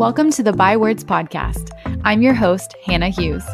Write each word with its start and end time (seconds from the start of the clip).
Welcome 0.00 0.30
to 0.30 0.42
the 0.42 0.54
Bywords 0.54 1.04
podcast. 1.04 1.72
I'm 2.04 2.22
your 2.22 2.32
host, 2.32 2.74
Hannah 2.86 3.10
Hughes. 3.10 3.44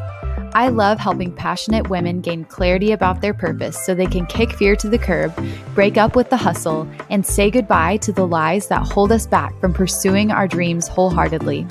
I 0.54 0.68
love 0.68 0.96
helping 0.96 1.34
passionate 1.34 1.90
women 1.90 2.20
gain 2.20 2.44
clarity 2.44 2.92
about 2.92 3.20
their 3.20 3.34
purpose 3.34 3.84
so 3.84 3.96
they 3.96 4.06
can 4.06 4.26
kick 4.26 4.52
fear 4.52 4.76
to 4.76 4.88
the 4.88 4.96
curb, 4.96 5.34
break 5.74 5.96
up 5.96 6.14
with 6.14 6.30
the 6.30 6.36
hustle, 6.36 6.88
and 7.10 7.26
say 7.26 7.50
goodbye 7.50 7.96
to 7.96 8.12
the 8.12 8.28
lies 8.28 8.68
that 8.68 8.86
hold 8.86 9.10
us 9.10 9.26
back 9.26 9.58
from 9.60 9.74
pursuing 9.74 10.30
our 10.30 10.46
dreams 10.46 10.86
wholeheartedly. 10.86 11.66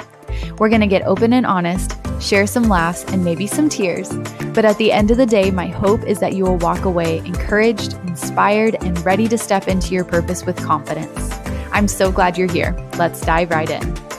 We're 0.58 0.68
going 0.68 0.82
to 0.82 0.88
get 0.88 1.04
open 1.04 1.32
and 1.32 1.46
honest, 1.46 1.94
share 2.20 2.46
some 2.46 2.68
laughs, 2.68 3.06
and 3.06 3.24
maybe 3.24 3.48
some 3.48 3.70
tears. 3.70 4.10
But 4.54 4.66
at 4.66 4.78
the 4.78 4.92
end 4.92 5.10
of 5.10 5.16
the 5.16 5.26
day, 5.26 5.52
my 5.52 5.68
hope 5.68 6.04
is 6.04 6.20
that 6.20 6.34
you 6.34 6.44
will 6.44 6.58
walk 6.58 6.84
away 6.84 7.20
encouraged, 7.20 7.94
inspired, 8.10 8.76
and 8.84 9.00
ready 9.06 9.30
to 9.30 9.38
step 9.38 9.70
into 9.70 9.94
your 9.94 10.04
purpose 10.04 10.46
with 10.46 10.58
confidence. 10.58 11.32
I'm 11.72 11.88
so 11.88 12.12
glad 12.12 12.38
you're 12.38 12.52
here. 12.52 12.76
Let's 12.98 13.22
dive 13.22 13.52
right 13.52 13.70
in. 13.70 14.15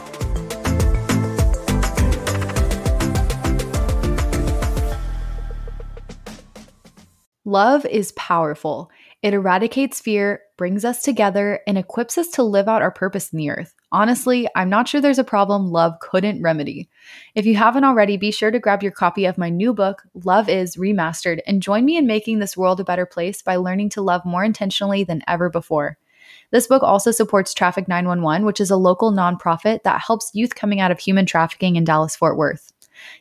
Love 7.49 7.87
is 7.87 8.11
powerful. 8.17 8.91
It 9.23 9.33
eradicates 9.33 10.01
fear, 10.01 10.41
brings 10.59 10.85
us 10.85 11.01
together, 11.01 11.61
and 11.69 11.79
equips 11.79 12.19
us 12.19 12.27
to 12.31 12.43
live 12.43 12.67
out 12.67 12.83
our 12.83 12.91
purpose 12.91 13.33
in 13.33 13.39
the 13.39 13.51
earth. 13.51 13.73
Honestly, 13.93 14.49
I'm 14.57 14.69
not 14.69 14.89
sure 14.89 15.01
there's 15.01 15.21
a 15.21 15.25
problem 15.25 15.71
love 15.71 15.93
couldn't 16.01 16.43
remedy. 16.43 16.89
If 17.37 17.47
you 17.47 17.55
haven't 17.55 17.85
already, 17.85 18.17
be 18.17 18.33
sure 18.33 18.51
to 18.51 18.59
grab 18.59 18.83
your 18.83 18.91
copy 18.91 19.27
of 19.27 19.39
my 19.39 19.49
new 19.49 19.73
book, 19.73 20.03
Love 20.25 20.49
Is 20.49 20.75
Remastered, 20.75 21.39
and 21.47 21.63
join 21.63 21.85
me 21.85 21.97
in 21.97 22.09
making 22.09 22.41
this 22.41 22.57
world 22.57 22.81
a 22.81 22.85
better 22.85 23.07
place 23.07 23.43
by 23.43 23.55
learning 23.55 23.91
to 23.91 24.03
love 24.03 24.25
more 24.25 24.43
intentionally 24.43 25.05
than 25.05 25.23
ever 25.29 25.49
before. 25.49 25.99
This 26.51 26.67
book 26.67 26.83
also 26.83 27.13
supports 27.13 27.55
Traffick911, 27.55 28.45
which 28.45 28.61
is 28.61 28.73
a 28.73 28.77
local 28.77 29.13
nonprofit 29.13 29.85
that 29.85 30.03
helps 30.05 30.33
youth 30.35 30.57
coming 30.57 30.81
out 30.81 30.91
of 30.91 30.99
human 30.99 31.27
trafficking 31.27 31.77
in 31.77 31.85
Dallas 31.85 32.17
Fort 32.17 32.37
Worth. 32.37 32.73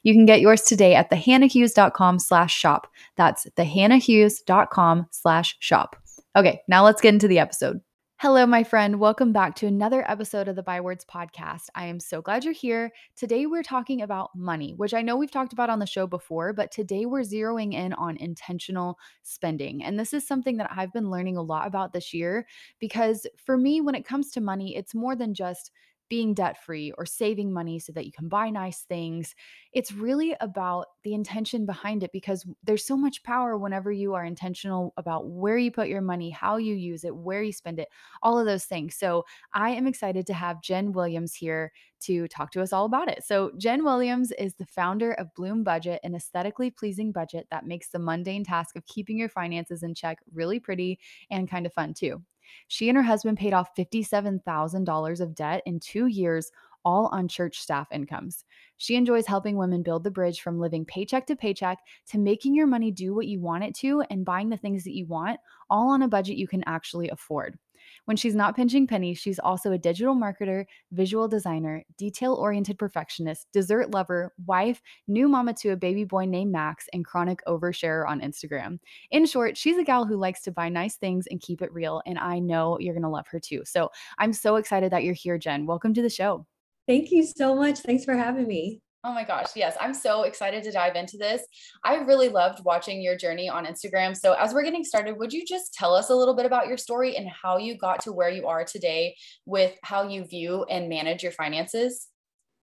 You 0.03 0.13
can 0.13 0.25
get 0.25 0.41
yours 0.41 0.61
today 0.61 0.95
at 0.95 1.09
thehannahhughes.com 1.09 2.19
slash 2.19 2.55
shop. 2.55 2.87
That's 3.15 3.45
thehannahhughes.com 3.57 5.07
slash 5.11 5.55
shop. 5.59 5.95
Okay, 6.35 6.61
now 6.67 6.83
let's 6.83 7.01
get 7.01 7.13
into 7.13 7.27
the 7.27 7.39
episode. 7.39 7.81
Hello, 8.19 8.45
my 8.45 8.63
friend. 8.63 9.01
Welcome 9.01 9.33
back 9.33 9.55
to 9.57 9.67
another 9.67 10.09
episode 10.09 10.47
of 10.47 10.55
the 10.55 10.63
Bywords 10.63 11.03
podcast. 11.03 11.63
I 11.75 11.87
am 11.87 11.99
so 11.99 12.21
glad 12.21 12.45
you're 12.45 12.53
here. 12.53 12.91
Today, 13.17 13.45
we're 13.45 13.61
talking 13.61 14.01
about 14.01 14.29
money, 14.33 14.73
which 14.77 14.93
I 14.93 15.01
know 15.01 15.17
we've 15.17 15.29
talked 15.29 15.51
about 15.51 15.69
on 15.69 15.79
the 15.79 15.85
show 15.85 16.07
before, 16.07 16.53
but 16.53 16.71
today 16.71 17.05
we're 17.05 17.23
zeroing 17.23 17.73
in 17.73 17.91
on 17.91 18.15
intentional 18.15 18.97
spending. 19.23 19.83
And 19.83 19.99
this 19.99 20.13
is 20.13 20.25
something 20.25 20.55
that 20.57 20.71
I've 20.73 20.93
been 20.93 21.11
learning 21.11 21.35
a 21.35 21.41
lot 21.41 21.67
about 21.67 21.91
this 21.91 22.13
year 22.13 22.47
because 22.79 23.27
for 23.35 23.57
me, 23.57 23.81
when 23.81 23.95
it 23.95 24.05
comes 24.05 24.31
to 24.31 24.39
money, 24.39 24.77
it's 24.77 24.95
more 24.95 25.17
than 25.17 25.33
just 25.33 25.71
being 26.09 26.33
debt 26.33 26.63
free 26.63 26.91
or 26.97 27.05
saving 27.05 27.51
money 27.51 27.79
so 27.79 27.91
that 27.93 28.05
you 28.05 28.11
can 28.11 28.27
buy 28.27 28.49
nice 28.49 28.81
things. 28.81 29.35
It's 29.73 29.91
really 29.91 30.35
about 30.41 30.87
the 31.03 31.13
intention 31.13 31.65
behind 31.65 32.03
it 32.03 32.11
because 32.11 32.45
there's 32.63 32.85
so 32.85 32.95
much 32.95 33.23
power 33.23 33.57
whenever 33.57 33.91
you 33.91 34.13
are 34.13 34.23
intentional 34.23 34.93
about 34.97 35.27
where 35.27 35.57
you 35.57 35.71
put 35.71 35.87
your 35.87 36.01
money, 36.01 36.29
how 36.29 36.57
you 36.57 36.75
use 36.75 37.03
it, 37.03 37.15
where 37.15 37.43
you 37.43 37.51
spend 37.51 37.79
it, 37.79 37.87
all 38.21 38.39
of 38.39 38.45
those 38.45 38.65
things. 38.65 38.95
So 38.95 39.25
I 39.53 39.71
am 39.71 39.87
excited 39.87 40.27
to 40.27 40.33
have 40.33 40.61
Jen 40.61 40.91
Williams 40.91 41.33
here 41.33 41.71
to 42.01 42.27
talk 42.27 42.51
to 42.51 42.61
us 42.61 42.71
all 42.71 42.85
about 42.85 43.09
it. 43.09 43.23
So, 43.23 43.51
Jen 43.57 43.83
Williams 43.83 44.31
is 44.33 44.53
the 44.55 44.65
founder 44.65 45.13
of 45.13 45.33
Bloom 45.33 45.63
Budget, 45.63 45.99
an 46.03 46.13
aesthetically 46.13 46.69
pleasing 46.69 47.11
budget 47.11 47.47
that 47.49 47.65
makes 47.65 47.89
the 47.89 47.99
mundane 47.99 48.43
task 48.43 48.75
of 48.75 48.85
keeping 48.85 49.17
your 49.17 49.29
finances 49.29 49.81
in 49.81 49.95
check 49.95 50.19
really 50.33 50.59
pretty 50.59 50.99
and 51.31 51.49
kind 51.49 51.65
of 51.65 51.73
fun 51.73 51.93
too. 51.93 52.21
She 52.67 52.89
and 52.89 52.95
her 52.97 53.03
husband 53.03 53.37
paid 53.37 53.53
off 53.53 53.75
$57,000 53.75 55.19
of 55.19 55.35
debt 55.35 55.61
in 55.65 55.79
two 55.79 56.07
years, 56.07 56.51
all 56.83 57.07
on 57.07 57.27
church 57.27 57.59
staff 57.59 57.87
incomes. 57.91 58.45
She 58.77 58.95
enjoys 58.95 59.25
helping 59.25 59.57
women 59.57 59.83
build 59.83 60.03
the 60.03 60.11
bridge 60.11 60.41
from 60.41 60.59
living 60.59 60.85
paycheck 60.85 61.25
to 61.27 61.35
paycheck 61.35 61.79
to 62.07 62.19
making 62.19 62.55
your 62.55 62.67
money 62.67 62.91
do 62.91 63.15
what 63.15 63.27
you 63.27 63.39
want 63.41 63.63
it 63.63 63.75
to 63.75 64.01
and 64.09 64.23
buying 64.23 64.49
the 64.49 64.57
things 64.57 64.83
that 64.83 64.95
you 64.95 65.05
want, 65.07 65.39
all 65.69 65.89
on 65.89 66.03
a 66.03 66.07
budget 66.07 66.37
you 66.37 66.47
can 66.47 66.63
actually 66.67 67.09
afford. 67.09 67.57
When 68.05 68.17
she's 68.17 68.35
not 68.35 68.55
pinching 68.55 68.87
pennies, 68.87 69.17
she's 69.17 69.39
also 69.39 69.71
a 69.71 69.77
digital 69.77 70.15
marketer, 70.15 70.65
visual 70.91 71.27
designer, 71.27 71.83
detail 71.97 72.35
oriented 72.35 72.77
perfectionist, 72.77 73.47
dessert 73.51 73.91
lover, 73.91 74.33
wife, 74.45 74.81
new 75.07 75.27
mama 75.27 75.53
to 75.55 75.69
a 75.69 75.77
baby 75.77 76.03
boy 76.03 76.25
named 76.25 76.51
Max, 76.51 76.87
and 76.93 77.03
chronic 77.03 77.39
oversharer 77.47 78.07
on 78.07 78.21
Instagram. 78.21 78.79
In 79.11 79.25
short, 79.25 79.57
she's 79.57 79.77
a 79.77 79.83
gal 79.83 80.05
who 80.05 80.17
likes 80.17 80.41
to 80.43 80.51
buy 80.51 80.69
nice 80.69 80.95
things 80.97 81.25
and 81.27 81.41
keep 81.41 81.61
it 81.61 81.73
real. 81.73 82.01
And 82.05 82.19
I 82.19 82.39
know 82.39 82.77
you're 82.79 82.93
going 82.93 83.03
to 83.03 83.09
love 83.09 83.27
her 83.27 83.39
too. 83.39 83.63
So 83.65 83.89
I'm 84.19 84.33
so 84.33 84.57
excited 84.57 84.91
that 84.91 85.03
you're 85.03 85.13
here, 85.15 85.37
Jen. 85.37 85.65
Welcome 85.65 85.93
to 85.95 86.01
the 86.01 86.09
show. 86.09 86.45
Thank 86.87 87.11
you 87.11 87.25
so 87.25 87.55
much. 87.55 87.79
Thanks 87.79 88.05
for 88.05 88.15
having 88.15 88.47
me. 88.47 88.81
Oh 89.07 89.13
my 89.13 89.23
gosh, 89.23 89.49
yes. 89.55 89.77
I'm 89.79 89.93
so 89.93 90.23
excited 90.23 90.63
to 90.63 90.71
dive 90.71 90.95
into 90.95 91.15
this. 91.15 91.43
I 91.83 91.97
really 91.97 92.27
loved 92.27 92.65
watching 92.65 93.03
your 93.03 93.15
journey 93.15 93.47
on 93.47 93.67
Instagram. 93.67 94.17
So, 94.17 94.33
as 94.33 94.51
we're 94.51 94.63
getting 94.63 94.83
started, 94.83 95.19
would 95.19 95.31
you 95.31 95.45
just 95.45 95.75
tell 95.75 95.93
us 95.93 96.09
a 96.09 96.15
little 96.15 96.35
bit 96.35 96.47
about 96.47 96.67
your 96.67 96.77
story 96.77 97.15
and 97.15 97.29
how 97.29 97.59
you 97.59 97.77
got 97.77 97.99
to 98.01 98.11
where 98.11 98.31
you 98.31 98.47
are 98.47 98.63
today 98.63 99.15
with 99.45 99.77
how 99.83 100.07
you 100.07 100.25
view 100.25 100.63
and 100.71 100.89
manage 100.89 101.21
your 101.21 101.33
finances? 101.33 102.07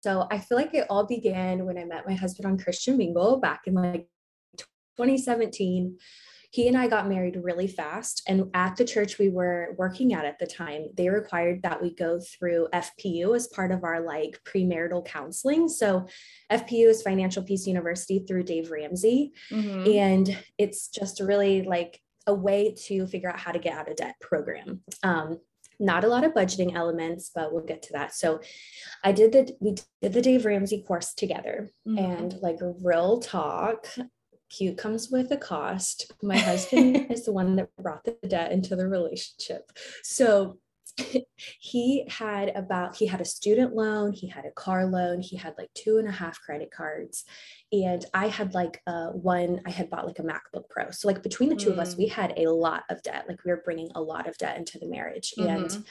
So, 0.03 0.27
I 0.31 0.39
feel 0.39 0.57
like 0.57 0.73
it 0.73 0.87
all 0.89 1.05
began 1.05 1.67
when 1.67 1.77
I 1.77 1.85
met 1.85 2.09
my 2.09 2.15
husband 2.15 2.47
on 2.47 2.57
Christian 2.57 2.97
Mingle 2.97 3.39
back 3.39 3.61
in 3.67 3.75
like 3.75 4.09
2017 4.97 5.99
he 6.51 6.67
and 6.67 6.77
I 6.77 6.89
got 6.89 7.09
married 7.09 7.39
really 7.43 7.69
fast. 7.69 8.23
And 8.27 8.51
at 8.55 8.77
the 8.77 8.85
church 8.85 9.19
we 9.19 9.29
were 9.29 9.75
working 9.79 10.13
at 10.13 10.25
at 10.25 10.39
the 10.39 10.47
time, 10.47 10.89
they 10.97 11.09
required 11.09 11.63
that 11.63 11.81
we 11.81 11.95
go 11.95 12.21
through 12.21 12.69
FPU 12.75 13.37
as 13.37 13.47
part 13.47 13.71
of 13.71 13.85
our 13.85 14.01
like 14.01 14.41
premarital 14.45 15.07
counseling. 15.07 15.69
So 15.69 16.07
FPU 16.51 16.89
is 16.89 17.03
Financial 17.03 17.43
Peace 17.43 17.67
University 17.67 18.25
through 18.27 18.43
Dave 18.43 18.71
Ramsey. 18.71 19.33
Mm-hmm. 19.51 19.91
And 19.93 20.39
it's 20.59 20.89
just 20.89 21.21
really 21.21 21.63
like 21.63 22.01
a 22.27 22.35
way 22.35 22.75
to 22.87 23.07
figure 23.07 23.31
out 23.31 23.39
how 23.39 23.53
to 23.53 23.59
get 23.61 23.75
out 23.75 23.89
of 23.89 23.97
debt 23.97 24.17
program. 24.21 24.81
Um, 25.05 25.39
not 25.79 26.05
a 26.05 26.09
lot 26.09 26.25
of 26.25 26.35
budgeting 26.35 26.75
elements, 26.75 27.31
but 27.35 27.53
we'll 27.53 27.65
get 27.65 27.83
to 27.83 27.93
that. 27.95 28.15
So 28.15 28.41
I 29.03 29.13
did 29.13 29.33
the 29.33 29.57
we 29.61 29.77
did 30.03 30.13
the 30.13 30.21
Dave 30.21 30.45
Ramsey 30.45 30.83
course 30.83 31.15
together 31.15 31.71
mm-hmm. 31.89 31.99
and 31.99 32.35
like 32.43 32.59
real 32.83 33.21
talk 33.21 33.87
cute 34.51 34.77
comes 34.77 35.11
with 35.11 35.31
a 35.31 35.37
cost. 35.37 36.13
My 36.23 36.37
husband 36.37 37.07
is 37.11 37.25
the 37.25 37.33
one 37.33 37.57
that 37.57 37.75
brought 37.77 38.05
the 38.05 38.17
debt 38.27 38.53
into 38.53 38.77
the 38.77 38.89
relationship. 38.89 39.71
So 40.03 40.59
he 41.37 42.05
had 42.09 42.51
about 42.55 42.97
he 42.97 43.07
had 43.07 43.21
a 43.21 43.25
student 43.25 43.75
loan 43.75 44.13
he 44.13 44.27
had 44.27 44.45
a 44.45 44.51
car 44.51 44.87
loan 44.87 45.21
he 45.21 45.37
had 45.37 45.55
like 45.57 45.71
two 45.75 45.99
and 45.99 46.09
a 46.09 46.13
half 46.13 46.41
credit 46.41 46.71
cards 46.71 47.25
and 47.73 48.05
i 48.13 48.27
had 48.27 48.55
like 48.55 48.83
uh 48.87 49.07
one 49.09 49.61
i 49.67 49.71
had 49.71 49.89
bought 49.89 50.07
like 50.07 50.19
a 50.19 50.23
macbook 50.23 50.69
pro 50.69 50.91
so 50.91 51.07
like 51.07 51.23
between 51.23 51.49
the 51.49 51.55
two 51.55 51.71
mm. 51.71 51.75
of 51.75 51.79
us 51.79 51.97
we 51.97 52.09
mm. 52.09 52.13
had 52.13 52.35
a 52.37 52.51
lot 52.51 52.83
of 52.91 53.03
debt 53.03 53.25
like 53.29 53.43
we 53.45 53.51
were 53.51 53.63
bringing 53.65 53.89
a 53.95 54.01
lot 54.01 54.29
of 54.29 54.37
debt 54.39 54.59
into 54.59 54.79
the 54.79 54.89
marriage 54.89 55.33
mm-hmm. 55.39 55.49
and 55.49 55.85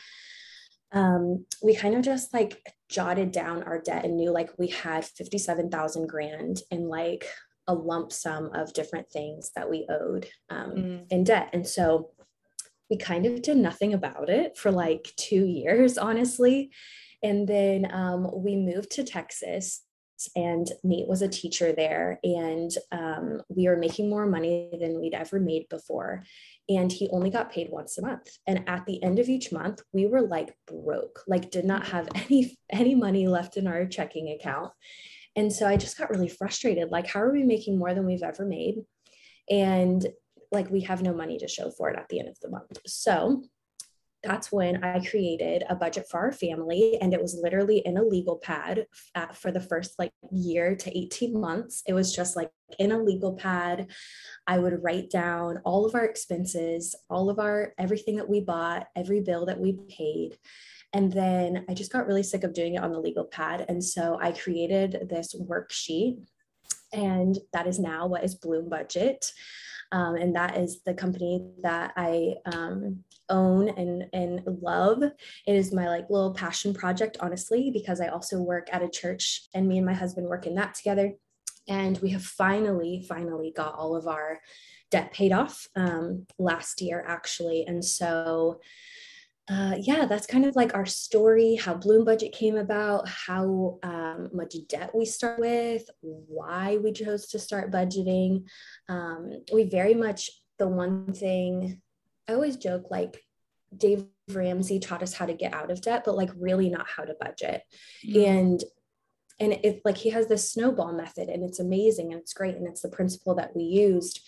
um 0.91 1.45
we 1.63 1.75
kind 1.75 1.95
of 1.95 2.01
just 2.01 2.33
like 2.33 2.61
jotted 2.89 3.31
down 3.31 3.63
our 3.63 3.79
debt 3.79 4.03
and 4.03 4.17
knew 4.17 4.31
like 4.31 4.51
we 4.57 4.67
had 4.67 5.05
57,000 5.05 6.07
grand 6.07 6.61
in 6.71 6.89
like 6.89 7.25
a 7.69 7.73
lump 7.73 8.11
sum 8.11 8.49
of 8.53 8.73
different 8.73 9.09
things 9.09 9.51
that 9.55 9.69
we 9.69 9.87
owed 9.89 10.27
um, 10.49 10.71
mm. 10.71 11.05
in 11.11 11.23
debt. 11.23 11.51
And 11.53 11.65
so 11.65 12.09
we 12.89 12.97
kind 12.97 13.25
of 13.27 13.41
did 13.43 13.57
nothing 13.57 13.93
about 13.93 14.29
it 14.29 14.57
for 14.57 14.71
like 14.71 15.13
two 15.15 15.45
years, 15.45 15.97
honestly. 15.97 16.71
And 17.21 17.47
then 17.47 17.87
um, 17.93 18.27
we 18.33 18.55
moved 18.55 18.91
to 18.91 19.03
Texas 19.03 19.83
and 20.35 20.69
Nate 20.83 21.07
was 21.07 21.21
a 21.21 21.29
teacher 21.29 21.71
there, 21.71 22.19
and 22.23 22.71
um, 22.91 23.41
we 23.47 23.67
were 23.67 23.77
making 23.77 24.09
more 24.09 24.25
money 24.25 24.69
than 24.77 24.99
we'd 24.99 25.13
ever 25.13 25.39
made 25.39 25.69
before. 25.69 26.23
And 26.67 26.91
he 26.91 27.07
only 27.09 27.29
got 27.29 27.51
paid 27.51 27.69
once 27.69 27.97
a 27.97 28.01
month. 28.01 28.27
And 28.45 28.67
at 28.67 28.85
the 28.85 29.01
end 29.01 29.19
of 29.19 29.29
each 29.29 29.51
month, 29.51 29.81
we 29.93 30.07
were 30.07 30.21
like 30.21 30.53
broke, 30.67 31.23
like 31.25 31.51
did 31.51 31.65
not 31.65 31.87
have 31.87 32.09
any 32.15 32.57
any 32.69 32.95
money 32.95 33.27
left 33.27 33.55
in 33.55 33.65
our 33.65 33.85
checking 33.85 34.29
account. 34.29 34.71
And 35.39 35.53
so 35.53 35.65
I 35.65 35.77
just 35.77 35.97
got 35.97 36.09
really 36.09 36.27
frustrated. 36.27 36.91
Like, 36.91 37.07
how 37.07 37.21
are 37.21 37.31
we 37.31 37.43
making 37.43 37.79
more 37.79 37.93
than 37.93 38.05
we've 38.05 38.23
ever 38.23 38.45
made? 38.45 38.75
And 39.49 40.05
like, 40.51 40.69
we 40.69 40.81
have 40.81 41.01
no 41.01 41.13
money 41.13 41.37
to 41.37 41.47
show 41.47 41.71
for 41.71 41.89
it 41.89 41.97
at 41.97 42.09
the 42.09 42.19
end 42.19 42.27
of 42.27 42.37
the 42.41 42.49
month. 42.49 42.77
So 42.85 43.43
that's 44.21 44.51
when 44.51 44.83
I 44.83 44.99
created 44.99 45.63
a 45.69 45.75
budget 45.75 46.07
for 46.11 46.19
our 46.19 46.33
family. 46.33 46.97
And 46.99 47.13
it 47.13 47.21
was 47.21 47.39
literally 47.41 47.77
in 47.85 47.97
a 47.97 48.03
legal 48.03 48.35
pad 48.35 48.87
at, 49.15 49.37
for 49.37 49.49
the 49.49 49.61
first 49.61 49.97
like 49.97 50.11
year 50.29 50.75
to 50.75 50.97
18 50.97 51.39
months. 51.39 51.83
It 51.87 51.93
was 51.93 52.13
just 52.13 52.35
like 52.35 52.51
in 52.77 52.91
a 52.91 53.01
legal 53.01 53.37
pad. 53.37 53.87
I 54.45 54.59
would 54.59 54.83
write 54.83 55.09
down 55.09 55.61
all 55.63 55.85
of 55.85 55.95
our 55.95 56.03
expenses, 56.03 56.95
all 57.09 57.29
of 57.29 57.39
our 57.39 57.73
everything 57.77 58.17
that 58.17 58.27
we 58.27 58.41
bought, 58.41 58.87
every 58.93 59.21
bill 59.21 59.45
that 59.45 59.61
we 59.61 59.79
paid. 59.87 60.37
And 60.93 61.11
then 61.11 61.65
I 61.69 61.73
just 61.73 61.91
got 61.91 62.07
really 62.07 62.23
sick 62.23 62.43
of 62.43 62.53
doing 62.53 62.75
it 62.75 62.83
on 62.83 62.91
the 62.91 62.99
legal 62.99 63.25
pad. 63.25 63.65
And 63.69 63.83
so 63.83 64.17
I 64.21 64.31
created 64.31 65.07
this 65.09 65.35
worksheet, 65.35 66.17
and 66.91 67.37
that 67.53 67.67
is 67.67 67.79
now 67.79 68.07
what 68.07 68.23
is 68.23 68.35
Bloom 68.35 68.69
Budget. 68.69 69.31
Um, 69.91 70.15
and 70.15 70.35
that 70.35 70.57
is 70.57 70.81
the 70.85 70.93
company 70.93 71.47
that 71.61 71.93
I 71.95 72.35
um, 72.45 73.03
own 73.29 73.69
and, 73.69 74.05
and 74.13 74.41
love. 74.61 75.01
It 75.01 75.13
is 75.55 75.73
my 75.73 75.87
like 75.87 76.09
little 76.09 76.33
passion 76.33 76.73
project, 76.73 77.17
honestly, 77.19 77.71
because 77.71 77.99
I 77.99 78.07
also 78.07 78.39
work 78.39 78.67
at 78.71 78.83
a 78.83 78.89
church 78.89 79.47
and 79.53 79.67
me 79.67 79.77
and 79.77 79.85
my 79.85 79.93
husband 79.93 80.27
work 80.27 80.45
in 80.45 80.55
that 80.55 80.75
together. 80.75 81.13
And 81.67 81.97
we 81.99 82.09
have 82.11 82.23
finally, 82.23 83.05
finally 83.07 83.51
got 83.55 83.75
all 83.75 83.95
of 83.95 84.07
our 84.07 84.39
debt 84.91 85.11
paid 85.11 85.31
off 85.31 85.67
um, 85.75 86.25
last 86.37 86.81
year, 86.81 87.03
actually. 87.07 87.65
And 87.67 87.83
so, 87.83 88.59
uh, 89.49 89.75
yeah, 89.79 90.05
that's 90.05 90.27
kind 90.27 90.45
of 90.45 90.55
like 90.55 90.75
our 90.75 90.85
story, 90.85 91.55
how 91.55 91.73
Bloom 91.73 92.05
Budget 92.05 92.33
came 92.33 92.55
about, 92.55 93.07
how 93.07 93.79
um, 93.81 94.29
much 94.31 94.55
debt 94.67 94.91
we 94.93 95.05
start 95.05 95.39
with, 95.39 95.89
why 96.01 96.77
we 96.77 96.91
chose 96.91 97.27
to 97.29 97.39
start 97.39 97.71
budgeting. 97.71 98.45
Um, 98.87 99.31
we 99.51 99.63
very 99.63 99.95
much, 99.95 100.29
the 100.59 100.67
one 100.67 101.13
thing 101.13 101.81
I 102.27 102.33
always 102.33 102.57
joke 102.57 102.91
like 102.91 103.23
Dave 103.75 104.05
Ramsey 104.31 104.79
taught 104.79 105.01
us 105.01 105.13
how 105.13 105.25
to 105.25 105.33
get 105.33 105.53
out 105.53 105.71
of 105.71 105.81
debt, 105.81 106.03
but 106.05 106.15
like 106.15 106.29
really 106.37 106.69
not 106.69 106.87
how 106.87 107.03
to 107.03 107.15
budget. 107.19 107.63
Mm-hmm. 108.05 108.25
And 108.25 108.63
and 109.39 109.53
it 109.53 109.81
like 109.85 109.97
he 109.97 110.09
has 110.09 110.27
this 110.27 110.51
snowball 110.51 110.93
method 110.93 111.29
and 111.29 111.43
it's 111.43 111.59
amazing 111.59 112.11
and 112.11 112.21
it's 112.21 112.33
great 112.33 112.55
and 112.55 112.67
it's 112.67 112.81
the 112.81 112.89
principle 112.89 113.35
that 113.35 113.55
we 113.55 113.63
used 113.63 114.19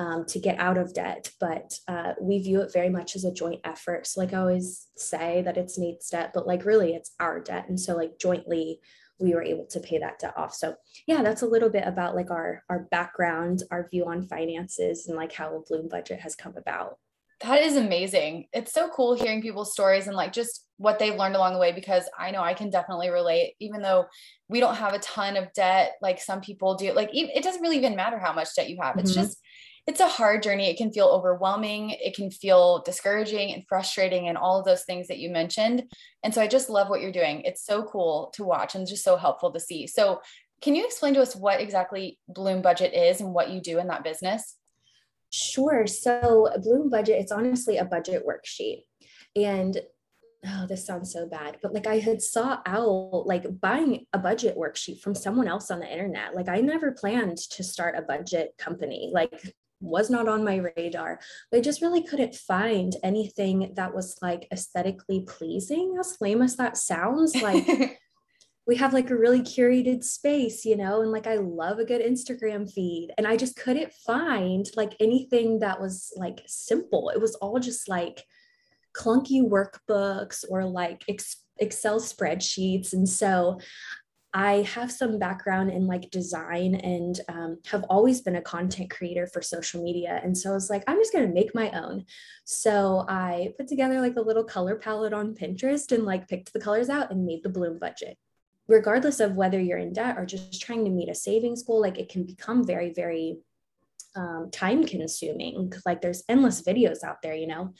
um, 0.00 0.24
to 0.24 0.40
get 0.40 0.58
out 0.58 0.78
of 0.78 0.94
debt, 0.94 1.30
but 1.40 1.78
uh, 1.86 2.14
we 2.18 2.38
view 2.38 2.62
it 2.62 2.72
very 2.72 2.88
much 2.88 3.14
as 3.16 3.26
a 3.26 3.32
joint 3.32 3.60
effort. 3.64 4.06
So, 4.06 4.20
like 4.20 4.32
I 4.32 4.38
always 4.38 4.86
say, 4.96 5.42
that 5.42 5.58
it's 5.58 5.76
Nate's 5.76 6.08
debt, 6.08 6.30
but 6.32 6.46
like 6.46 6.64
really 6.64 6.94
it's 6.94 7.12
our 7.20 7.38
debt. 7.38 7.66
And 7.68 7.78
so, 7.78 7.94
like 7.96 8.18
jointly, 8.18 8.80
we 9.18 9.34
were 9.34 9.42
able 9.42 9.66
to 9.66 9.80
pay 9.80 9.98
that 9.98 10.18
debt 10.18 10.32
off. 10.38 10.54
So, 10.54 10.74
yeah, 11.06 11.22
that's 11.22 11.42
a 11.42 11.46
little 11.46 11.68
bit 11.68 11.84
about 11.86 12.16
like 12.16 12.30
our 12.30 12.62
our 12.70 12.88
background, 12.90 13.62
our 13.70 13.90
view 13.90 14.06
on 14.06 14.26
finances, 14.26 15.06
and 15.06 15.18
like 15.18 15.34
how 15.34 15.54
a 15.54 15.60
Bloom 15.60 15.86
budget 15.90 16.20
has 16.20 16.34
come 16.34 16.54
about. 16.56 16.96
That 17.42 17.60
is 17.60 17.76
amazing. 17.76 18.46
It's 18.54 18.72
so 18.72 18.88
cool 18.88 19.14
hearing 19.14 19.42
people's 19.42 19.72
stories 19.72 20.06
and 20.06 20.16
like 20.16 20.32
just 20.32 20.66
what 20.76 20.98
they've 20.98 21.14
learned 21.14 21.36
along 21.36 21.54
the 21.54 21.58
way 21.58 21.72
because 21.72 22.04
I 22.18 22.30
know 22.30 22.42
I 22.42 22.54
can 22.54 22.70
definitely 22.70 23.10
relate, 23.10 23.54
even 23.60 23.82
though 23.82 24.06
we 24.48 24.60
don't 24.60 24.76
have 24.76 24.94
a 24.94 24.98
ton 24.98 25.36
of 25.36 25.52
debt 25.52 25.92
like 26.02 26.20
some 26.20 26.40
people 26.40 26.74
do. 26.74 26.92
Like, 26.92 27.10
it 27.12 27.42
doesn't 27.42 27.62
really 27.62 27.78
even 27.78 27.96
matter 27.96 28.18
how 28.18 28.32
much 28.32 28.54
debt 28.54 28.68
you 28.68 28.78
have. 28.82 28.98
It's 28.98 29.12
mm-hmm. 29.12 29.22
just 29.22 29.38
it's 29.86 30.00
a 30.00 30.08
hard 30.08 30.42
journey. 30.42 30.68
It 30.68 30.76
can 30.76 30.92
feel 30.92 31.06
overwhelming. 31.06 31.90
It 31.90 32.14
can 32.14 32.30
feel 32.30 32.82
discouraging 32.82 33.52
and 33.52 33.64
frustrating 33.68 34.28
and 34.28 34.38
all 34.38 34.58
of 34.58 34.64
those 34.64 34.84
things 34.84 35.08
that 35.08 35.18
you 35.18 35.30
mentioned. 35.30 35.84
And 36.22 36.32
so 36.32 36.40
I 36.40 36.46
just 36.46 36.70
love 36.70 36.88
what 36.88 37.00
you're 37.00 37.12
doing. 37.12 37.42
It's 37.42 37.64
so 37.64 37.82
cool 37.82 38.30
to 38.34 38.44
watch 38.44 38.74
and 38.74 38.86
just 38.86 39.04
so 39.04 39.16
helpful 39.16 39.52
to 39.52 39.60
see. 39.60 39.86
So 39.86 40.20
can 40.62 40.74
you 40.74 40.84
explain 40.84 41.14
to 41.14 41.22
us 41.22 41.34
what 41.34 41.60
exactly 41.60 42.18
Bloom 42.28 42.62
Budget 42.62 42.94
is 42.94 43.20
and 43.20 43.32
what 43.32 43.50
you 43.50 43.60
do 43.60 43.78
in 43.78 43.88
that 43.88 44.04
business? 44.04 44.56
Sure. 45.30 45.86
So 45.86 46.48
Bloom 46.62 46.90
Budget, 46.90 47.20
it's 47.20 47.32
honestly 47.32 47.78
a 47.78 47.84
budget 47.84 48.24
worksheet. 48.26 48.82
And 49.34 49.80
oh, 50.46 50.66
this 50.68 50.86
sounds 50.86 51.12
so 51.12 51.26
bad, 51.26 51.58
but 51.62 51.72
like 51.72 51.86
I 51.86 51.98
had 51.98 52.20
saw 52.20 52.60
out 52.66 53.26
like 53.26 53.60
buying 53.60 54.06
a 54.12 54.18
budget 54.18 54.56
worksheet 54.56 55.00
from 55.00 55.14
someone 55.14 55.48
else 55.48 55.70
on 55.70 55.80
the 55.80 55.90
internet. 55.90 56.34
Like 56.34 56.48
I 56.48 56.60
never 56.60 56.92
planned 56.92 57.38
to 57.38 57.62
start 57.62 57.96
a 57.96 58.02
budget 58.02 58.54
company. 58.58 59.10
Like 59.12 59.54
was 59.80 60.10
not 60.10 60.28
on 60.28 60.44
my 60.44 60.56
radar. 60.76 61.20
But 61.50 61.58
I 61.58 61.60
just 61.60 61.82
really 61.82 62.02
couldn't 62.02 62.34
find 62.34 62.94
anything 63.02 63.72
that 63.76 63.94
was 63.94 64.16
like 64.22 64.46
aesthetically 64.52 65.24
pleasing, 65.26 65.96
as 65.98 66.16
lame 66.20 66.42
as 66.42 66.56
that 66.56 66.76
sounds. 66.76 67.40
Like 67.40 67.98
we 68.66 68.76
have 68.76 68.92
like 68.92 69.10
a 69.10 69.16
really 69.16 69.40
curated 69.40 70.04
space, 70.04 70.64
you 70.64 70.76
know, 70.76 71.02
and 71.02 71.10
like 71.10 71.26
I 71.26 71.36
love 71.36 71.78
a 71.78 71.84
good 71.84 72.02
Instagram 72.02 72.70
feed. 72.70 73.08
And 73.18 73.26
I 73.26 73.36
just 73.36 73.56
couldn't 73.56 73.92
find 73.92 74.66
like 74.76 74.94
anything 75.00 75.60
that 75.60 75.80
was 75.80 76.12
like 76.16 76.42
simple. 76.46 77.10
It 77.10 77.20
was 77.20 77.34
all 77.36 77.58
just 77.58 77.88
like 77.88 78.24
clunky 78.96 79.42
workbooks 79.42 80.44
or 80.48 80.64
like 80.64 81.04
Excel 81.58 82.00
spreadsheets. 82.00 82.92
And 82.92 83.08
so 83.08 83.58
I 84.32 84.62
have 84.74 84.92
some 84.92 85.18
background 85.18 85.70
in 85.70 85.86
like 85.86 86.10
design 86.10 86.76
and 86.76 87.20
um, 87.28 87.58
have 87.66 87.84
always 87.90 88.20
been 88.20 88.36
a 88.36 88.42
content 88.42 88.90
creator 88.90 89.26
for 89.26 89.42
social 89.42 89.82
media. 89.82 90.20
And 90.22 90.38
so 90.38 90.50
I 90.50 90.54
was 90.54 90.70
like, 90.70 90.84
I'm 90.86 90.98
just 90.98 91.12
going 91.12 91.26
to 91.26 91.34
make 91.34 91.52
my 91.54 91.70
own. 91.72 92.04
So 92.44 93.04
I 93.08 93.52
put 93.56 93.66
together 93.66 94.00
like 94.00 94.16
a 94.16 94.22
little 94.22 94.44
color 94.44 94.76
palette 94.76 95.12
on 95.12 95.34
Pinterest 95.34 95.90
and 95.90 96.04
like 96.04 96.28
picked 96.28 96.52
the 96.52 96.60
colors 96.60 96.88
out 96.88 97.10
and 97.10 97.26
made 97.26 97.42
the 97.42 97.48
Bloom 97.48 97.78
budget. 97.78 98.16
Regardless 98.68 99.18
of 99.18 99.34
whether 99.34 99.60
you're 99.60 99.78
in 99.78 99.92
debt 99.92 100.16
or 100.16 100.24
just 100.24 100.62
trying 100.62 100.84
to 100.84 100.92
meet 100.92 101.08
a 101.08 101.14
savings 101.14 101.64
goal, 101.64 101.80
like 101.80 101.98
it 101.98 102.08
can 102.08 102.22
become 102.22 102.64
very, 102.64 102.92
very 102.92 103.38
um, 104.16 104.50
time 104.52 104.84
consuming. 104.84 105.72
Like 105.86 106.00
there's 106.00 106.24
endless 106.28 106.62
videos 106.62 107.04
out 107.04 107.22
there, 107.22 107.34
you 107.34 107.46
know? 107.46 107.74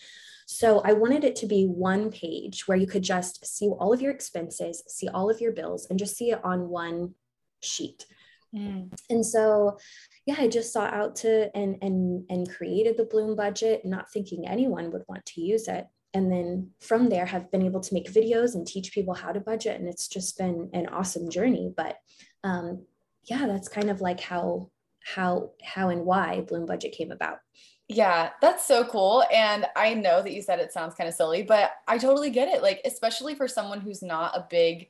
So 0.47 0.81
I 0.85 0.94
wanted 0.94 1.23
it 1.25 1.37
to 1.37 1.47
be 1.47 1.67
one 1.67 2.11
page 2.11 2.67
where 2.67 2.77
you 2.77 2.87
could 2.87 3.05
just 3.05 3.47
see 3.47 3.69
all 3.69 3.93
of 3.93 4.03
your 4.03 4.11
expenses, 4.11 4.82
see 4.88 5.09
all 5.09 5.31
of 5.31 5.41
your 5.41 5.53
bills, 5.53 5.87
and 5.88 5.99
just 5.99 6.17
see 6.17 6.32
it 6.32 6.44
on 6.44 6.69
one 6.69 7.15
sheet. 7.62 8.05
Mm. 8.55 8.93
And 9.09 9.25
so, 9.25 9.79
yeah, 10.27 10.35
I 10.38 10.49
just 10.49 10.73
sought 10.73 10.93
out 10.93 11.15
to 11.17 11.56
and 11.56 11.77
and 11.82 12.25
and 12.29 12.50
created 12.50 12.97
the 12.97 13.05
Bloom 13.05 13.37
budget, 13.37 13.85
not 13.85 14.11
thinking 14.11 14.49
anyone 14.49 14.91
would 14.91 15.05
want 15.09 15.25
to 15.27 15.41
use 15.41 15.69
it. 15.69 15.87
And 16.15 16.32
then 16.32 16.71
from 16.81 17.09
there, 17.09 17.27
have 17.27 17.50
been 17.53 17.62
able 17.62 17.81
to 17.81 17.94
make 17.94 18.12
videos 18.12 18.56
and 18.56 18.67
teach 18.67 18.93
people 18.93 19.15
how 19.15 19.31
to 19.31 19.38
budget, 19.38 19.79
and 19.79 19.88
it's 19.88 20.09
just 20.09 20.37
been 20.37 20.69
an 20.73 20.88
awesome 20.88 21.31
journey. 21.31 21.73
But 21.77 21.99
um, 22.43 22.87
yeah, 23.25 23.47
that's 23.47 23.69
kind 23.69 23.88
of 23.88 24.00
like 24.00 24.19
how 24.19 24.71
how 25.15 25.51
how 25.62 25.89
and 25.89 26.05
why 26.05 26.41
Bloom 26.43 26.67
budget 26.67 26.93
came 26.93 27.11
about. 27.11 27.41
Yeah, 27.89 28.31
that's 28.41 28.65
so 28.65 28.85
cool. 28.85 29.25
And 29.33 29.67
I 29.75 29.95
know 29.95 30.23
that 30.23 30.33
you 30.33 30.43
said 30.43 30.61
it 30.61 30.73
sounds 30.73 30.95
kind 30.95 31.09
of 31.09 31.15
silly, 31.15 31.43
but 31.43 31.73
I 31.89 31.99
totally 31.99 32.31
get 32.31 32.47
it. 32.47 32.62
Like, 32.62 32.81
especially 32.85 33.35
for 33.35 33.49
someone 33.49 33.81
who's 33.81 34.01
not 34.01 34.37
a 34.37 34.47
big 34.49 34.89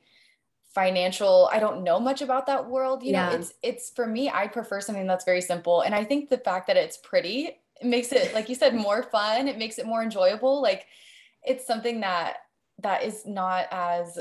financial, 0.75 1.49
I 1.51 1.59
don't 1.59 1.83
know 1.83 1.99
much 1.99 2.21
about 2.21 2.45
that 2.45 2.69
world. 2.69 3.01
You 3.01 3.13
yeah. 3.13 3.29
know, 3.29 3.35
it's 3.37 3.53
it's 3.63 3.89
for 3.89 4.05
me, 4.05 4.29
I 4.29 4.47
prefer 4.47 4.81
something 4.81 5.07
that's 5.07 5.25
very 5.25 5.41
simple. 5.41 5.81
And 5.81 5.95
I 5.95 6.03
think 6.03 6.29
the 6.29 6.37
fact 6.37 6.67
that 6.67 6.77
it's 6.77 6.97
pretty 6.97 7.57
it 7.81 7.87
makes 7.87 8.11
it, 8.11 8.33
like 8.35 8.47
you 8.49 8.55
said, 8.55 8.75
more 8.75 9.01
fun. 9.01 9.47
It 9.47 9.57
makes 9.57 9.79
it 9.79 9.87
more 9.87 10.03
enjoyable. 10.03 10.61
Like 10.61 10.85
it's 11.43 11.65
something 11.65 12.01
that 12.01 12.37
that 12.83 13.03
is 13.03 13.25
not 13.25 13.67
as, 13.71 14.19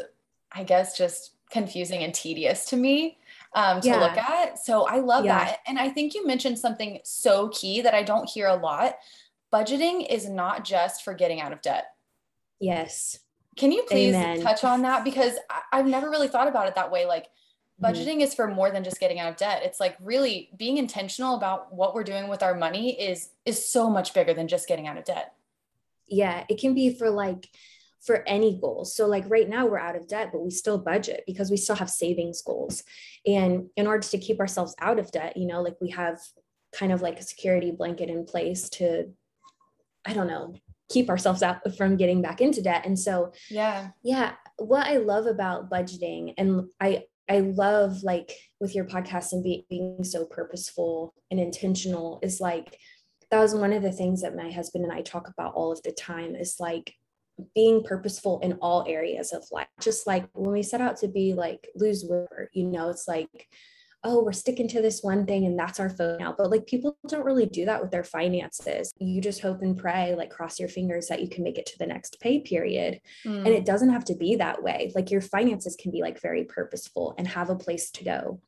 I 0.53 0.64
guess, 0.64 0.96
just 0.96 1.32
confusing 1.50 2.03
and 2.03 2.14
tedious 2.14 2.64
to 2.67 2.76
me 2.76 3.19
um, 3.55 3.81
to 3.81 3.88
yeah. 3.88 3.99
look 3.99 4.17
at. 4.17 4.58
So 4.58 4.87
I 4.87 5.00
love 5.00 5.25
yeah. 5.25 5.38
that. 5.38 5.58
And 5.67 5.79
I 5.79 5.88
think 5.88 6.14
you 6.14 6.26
mentioned 6.26 6.58
something 6.58 7.00
so 7.05 7.49
key 7.49 7.81
that 7.82 7.94
I 7.94 8.02
don't 8.02 8.29
hear 8.29 8.47
a 8.47 8.56
lot. 8.56 8.97
Budgeting 9.52 10.06
is 10.08 10.29
not 10.29 10.64
just 10.64 11.02
for 11.02 11.14
getting 11.14 11.41
out 11.41 11.52
of 11.52 11.61
debt. 11.61 11.87
Yes. 12.61 13.19
Can 13.56 13.72
you 13.72 13.82
please 13.89 14.15
Amen. 14.15 14.41
touch 14.41 14.63
on 14.63 14.82
that? 14.82 15.05
Because 15.05 15.34
I- 15.48 15.79
have 15.79 15.86
never 15.86 16.08
really 16.08 16.29
thought 16.29 16.48
about 16.48 16.69
it 16.69 16.77
that 16.77 16.93
way. 16.93 17.05
Like, 17.05 17.24
mm-hmm. 17.24 17.86
budgeting 17.86 18.15
mm-hmm. 18.15 18.20
is 18.20 18.34
for 18.34 18.46
more 18.46 18.70
than 18.70 18.84
just 18.84 19.01
getting 19.01 19.19
out 19.19 19.31
of 19.31 19.36
debt. 19.36 19.63
It's 19.65 19.81
like 19.81 19.96
really 20.01 20.51
being 20.56 20.77
intentional 20.79 21.34
about 21.34 21.74
what 21.74 21.94
we're 21.94 22.05
doing 22.05 22.29
with 22.29 22.43
our 22.43 22.55
money 22.55 23.01
is 23.01 23.31
is 23.44 23.69
so 23.69 23.91
much 23.91 24.15
bigger 24.15 24.34
than 24.34 24.46
just 24.46 24.69
getting 24.69 24.86
out 24.86 24.96
of 24.96 25.05
debt. 25.05 25.34
Yeah, 26.06 26.44
it 26.48 26.60
can 26.60 26.74
be 26.74 26.94
for 26.94 27.10
like 27.10 27.48
for 28.00 28.26
any 28.26 28.58
goals. 28.58 28.94
So, 28.94 29.06
like 29.06 29.24
right 29.28 29.48
now, 29.48 29.66
we're 29.66 29.78
out 29.78 29.96
of 29.96 30.08
debt, 30.08 30.30
but 30.32 30.42
we 30.42 30.50
still 30.50 30.78
budget 30.78 31.24
because 31.26 31.50
we 31.50 31.56
still 31.56 31.76
have 31.76 31.90
savings 31.90 32.42
goals. 32.42 32.82
And 33.26 33.69
in 33.76 33.86
order 33.86 34.06
to 34.08 34.19
keep 34.19 34.40
ourselves 34.40 34.74
out 34.80 34.98
of 34.98 35.12
debt, 35.12 35.36
you 35.36 35.46
know, 35.46 35.62
like 35.62 35.76
we 35.80 35.90
have 35.90 36.19
kind 36.72 36.92
of 36.92 37.02
like 37.02 37.19
a 37.19 37.24
security 37.24 37.70
blanket 37.70 38.08
in 38.08 38.24
place 38.24 38.69
to, 38.70 39.12
I 40.04 40.14
don't 40.14 40.28
know, 40.28 40.54
keep 40.88 41.10
ourselves 41.10 41.42
out 41.42 41.58
from 41.76 41.96
getting 41.96 42.22
back 42.22 42.40
into 42.40 42.62
debt. 42.62 42.86
And 42.86 42.98
so, 42.98 43.32
yeah, 43.50 43.90
yeah, 44.02 44.32
what 44.56 44.86
I 44.86 44.96
love 44.96 45.26
about 45.26 45.70
budgeting, 45.70 46.34
and 46.38 46.69
I, 46.80 47.04
I 47.28 47.40
love 47.40 48.02
like 48.02 48.32
with 48.60 48.74
your 48.74 48.86
podcast 48.86 49.32
and 49.32 49.44
be, 49.44 49.66
being 49.69 50.02
so 50.02 50.24
purposeful 50.24 51.14
and 51.30 51.38
intentional 51.38 52.19
is 52.22 52.40
like 52.40 52.78
that 53.30 53.38
was 53.38 53.54
one 53.54 53.72
of 53.72 53.82
the 53.82 53.92
things 53.92 54.22
that 54.22 54.34
my 54.34 54.50
husband 54.50 54.84
and 54.84 54.92
I 54.92 55.02
talk 55.02 55.28
about 55.28 55.54
all 55.54 55.70
of 55.70 55.80
the 55.82 55.92
time 55.92 56.34
is 56.34 56.56
like 56.58 56.94
being 57.55 57.82
purposeful 57.82 58.41
in 58.41 58.55
all 58.55 58.85
areas 58.89 59.32
of 59.32 59.44
life. 59.51 59.69
Just 59.81 60.06
like 60.06 60.27
when 60.32 60.53
we 60.53 60.63
set 60.63 60.81
out 60.81 60.97
to 60.99 61.09
be 61.09 61.35
like 61.35 61.69
lose 61.75 62.05
weight, 62.05 62.49
you 62.53 62.67
know, 62.67 62.91
it's 62.91 63.09
like, 63.09 63.49
oh, 64.03 64.23
we're 64.25 64.32
sticking 64.32 64.67
to 64.67 64.81
this 64.81 65.03
one 65.03 65.27
thing 65.27 65.44
and 65.44 65.59
that's 65.59 65.79
our 65.79 65.91
phone 65.91 66.19
now. 66.19 66.35
But 66.37 66.51
like 66.51 66.67
people 66.67 66.97
don't 67.06 67.25
really 67.25 67.47
do 67.47 67.67
that 67.67 67.82
with 67.82 67.91
their 67.91 68.05
finances. 68.05 68.93
You 68.99 69.20
just 69.20 69.43
hope 69.43 69.61
and 69.61 69.77
pray, 69.77 70.15
like 70.17 70.31
cross 70.31 70.59
your 70.59 70.70
fingers 70.70 71.09
that 71.09 71.20
you 71.20 71.29
can 71.29 71.44
make 71.44 71.59
it 71.59 71.67
to 71.67 71.79
the 71.79 71.87
next 71.87 72.19
pay 72.20 72.41
period. 72.41 73.01
Mm. 73.27 73.39
And 73.39 73.49
it 73.49 73.67
doesn't 73.67 73.91
have 73.91 74.05
to 74.06 74.15
be 74.15 74.37
that 74.37 74.63
way. 74.63 74.91
Like 74.94 75.11
your 75.11 75.20
finances 75.20 75.77
can 75.79 75.91
be 75.91 76.01
like 76.01 76.20
very 76.20 76.44
purposeful 76.44 77.15
and 77.19 77.29
have 77.29 77.51
a 77.51 77.56
place 77.56 77.91
to 77.93 78.05
go. 78.05 78.41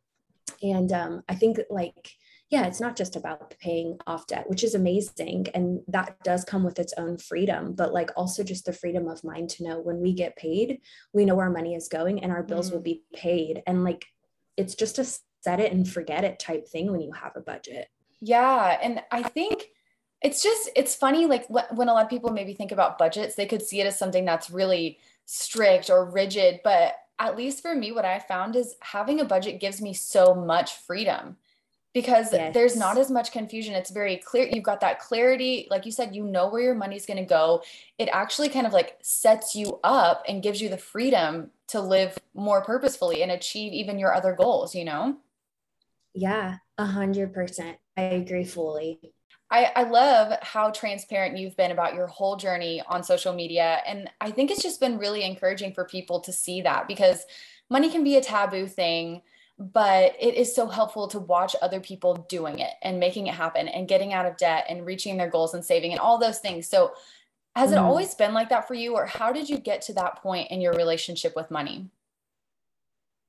And 0.63 0.91
um, 0.93 1.23
I 1.29 1.35
think 1.35 1.59
like 1.69 2.13
yeah, 2.53 2.67
it's 2.67 2.81
not 2.81 2.97
just 2.97 3.17
about 3.17 3.55
paying 3.59 3.99
off 4.07 4.27
debt, 4.27 4.49
which 4.49 4.63
is 4.63 4.75
amazing. 4.75 5.47
And 5.55 5.81
that 5.89 6.23
does 6.23 6.45
come 6.45 6.63
with 6.63 6.79
its 6.79 6.93
own 6.99 7.17
freedom, 7.17 7.73
but 7.73 7.95
like 7.95 8.11
also 8.15 8.45
just 8.45 8.67
the 8.67 8.75
freedom 8.75 9.09
of 9.09 9.25
mind 9.25 9.49
to 9.51 9.65
know 9.65 9.81
when 9.81 10.01
we 10.01 10.13
get 10.13 10.37
paid, 10.37 10.83
we 11.15 11.25
know 11.25 11.35
where 11.35 11.47
our 11.47 11.51
money 11.51 11.75
is 11.75 11.89
going 11.89 12.23
and 12.23 12.31
our 12.31 12.43
bills 12.43 12.69
mm. 12.69 12.75
will 12.75 12.83
be 12.83 13.03
paid. 13.15 13.63
And 13.67 13.83
like 13.83 14.05
it's 14.59 14.75
just 14.75 14.99
a 14.99 15.05
set 15.05 15.61
it 15.61 15.73
and 15.73 15.89
forget 15.89 16.25
it 16.25 16.39
type 16.39 16.69
thing 16.69 16.93
when 16.93 17.01
you 17.01 17.13
have 17.13 17.33
a 17.37 17.41
budget. 17.41 17.89
Yeah. 18.21 18.79
And 18.83 19.01
I 19.11 19.23
think 19.23 19.69
It's 20.23 20.41
just, 20.41 20.71
it's 20.77 20.95
funny, 20.95 21.27
like 21.27 21.47
when 21.49 21.89
a 21.89 21.93
lot 21.93 22.05
of 22.05 22.11
people 22.11 22.31
maybe 22.31 22.55
think 22.55 22.71
about 22.71 22.97
budgets, 22.97 23.35
they 23.35 23.47
could 23.47 23.63
see 23.63 23.81
it 23.81 23.87
as 23.87 23.99
something 23.99 24.25
that's 24.25 24.51
really 24.51 24.99
strict 25.25 25.91
or 25.91 26.09
rigid. 26.09 26.61
But 26.63 26.95
at 27.19 27.37
least 27.37 27.61
for 27.61 27.75
me, 27.75 27.91
what 27.91 28.05
I 28.05 28.21
found 28.21 28.55
is 28.55 28.77
having 28.81 29.21
a 29.21 29.25
budget 29.25 29.59
gives 29.59 29.81
me 29.81 29.95
so 29.95 30.35
much 30.35 30.75
freedom 30.75 31.39
because 31.95 32.33
yes. 32.33 32.55
there's 32.55 32.77
not 32.77 32.97
as 32.97 33.11
much 33.11 33.33
confusion. 33.33 33.75
It's 33.75 33.91
very 33.91 34.17
clear. 34.17 34.49
You've 34.51 34.65
got 34.65 34.81
that 34.81 34.99
clarity. 34.99 35.67
Like 35.71 35.85
you 35.85 35.93
said, 35.93 36.15
you 36.15 36.25
know 36.25 36.49
where 36.49 36.63
your 36.63 36.75
money's 36.75 37.07
going 37.07 37.19
to 37.19 37.25
go. 37.25 37.63
It 37.99 38.09
actually 38.13 38.49
kind 38.49 38.67
of 38.67 38.73
like 38.73 38.97
sets 39.03 39.55
you 39.55 39.79
up 39.85 40.23
and 40.27 40.43
gives 40.43 40.61
you 40.61 40.69
the 40.69 40.79
freedom 40.79 41.51
to 41.69 41.81
live 41.81 42.19
more 42.35 42.63
purposefully 42.63 43.23
and 43.23 43.31
achieve 43.31 43.73
even 43.73 43.99
your 43.99 44.15
other 44.15 44.35
goals, 44.35 44.75
you 44.75 44.85
know? 44.85 45.17
Yeah, 46.15 46.57
a 46.79 46.87
hundred 46.87 47.33
percent. 47.33 47.79
I 47.97 48.03
agree 48.03 48.45
fully. 48.45 49.13
I, 49.51 49.71
I 49.77 49.83
love 49.83 50.39
how 50.41 50.71
transparent 50.71 51.37
you've 51.37 51.57
been 51.59 51.73
about 51.73 51.95
your 51.95 52.07
whole 52.07 52.37
journey 52.37 52.83
on 52.89 53.05
social 53.05 53.35
media. 53.35 53.83
And 53.87 54.09
I 54.19 54.31
think 54.31 54.51
it's 54.51 54.63
just 54.63 54.81
been 54.81 54.97
really 54.97 55.25
encouraging 55.25 55.75
for 55.75 55.85
people 55.85 56.21
to 56.21 56.33
see 56.33 56.63
that 56.63 56.89
because 56.89 57.27
money 57.69 57.91
can 57.91 58.03
be 58.03 58.17
a 58.17 58.23
taboo 58.23 58.67
thing 58.67 59.21
but 59.73 60.17
it 60.19 60.35
is 60.35 60.55
so 60.55 60.67
helpful 60.67 61.09
to 61.09 61.19
watch 61.19 61.55
other 61.63 61.81
people 61.81 62.27
doing 62.29 62.59
it 62.59 62.73
and 62.83 62.99
making 62.99 63.27
it 63.27 63.35
happen 63.35 63.69
and 63.69 63.89
getting 63.89 64.13
out 64.13 64.27
of 64.27 64.37
debt 64.37 64.67
and 64.69 64.87
reaching 64.87 65.17
their 65.17 65.31
goals 65.31 65.55
and 65.55 65.65
saving 65.65 65.93
and 65.93 66.01
all 66.01 66.19
those 66.19 66.39
things. 66.39 66.69
So, 66.69 66.93
has 67.55 67.71
mm. 67.71 67.75
it 67.75 67.79
always 67.79 68.15
been 68.15 68.33
like 68.33 68.49
that 68.49 68.67
for 68.67 68.75
you, 68.75 68.95
or 68.95 69.07
how 69.07 69.33
did 69.33 69.49
you 69.49 69.59
get 69.59 69.83
to 69.83 69.93
that 69.95 70.23
point 70.23 70.51
in 70.51 70.61
your 70.61 70.73
relationship 70.73 71.35
with 71.37 71.51
money? 71.51 71.91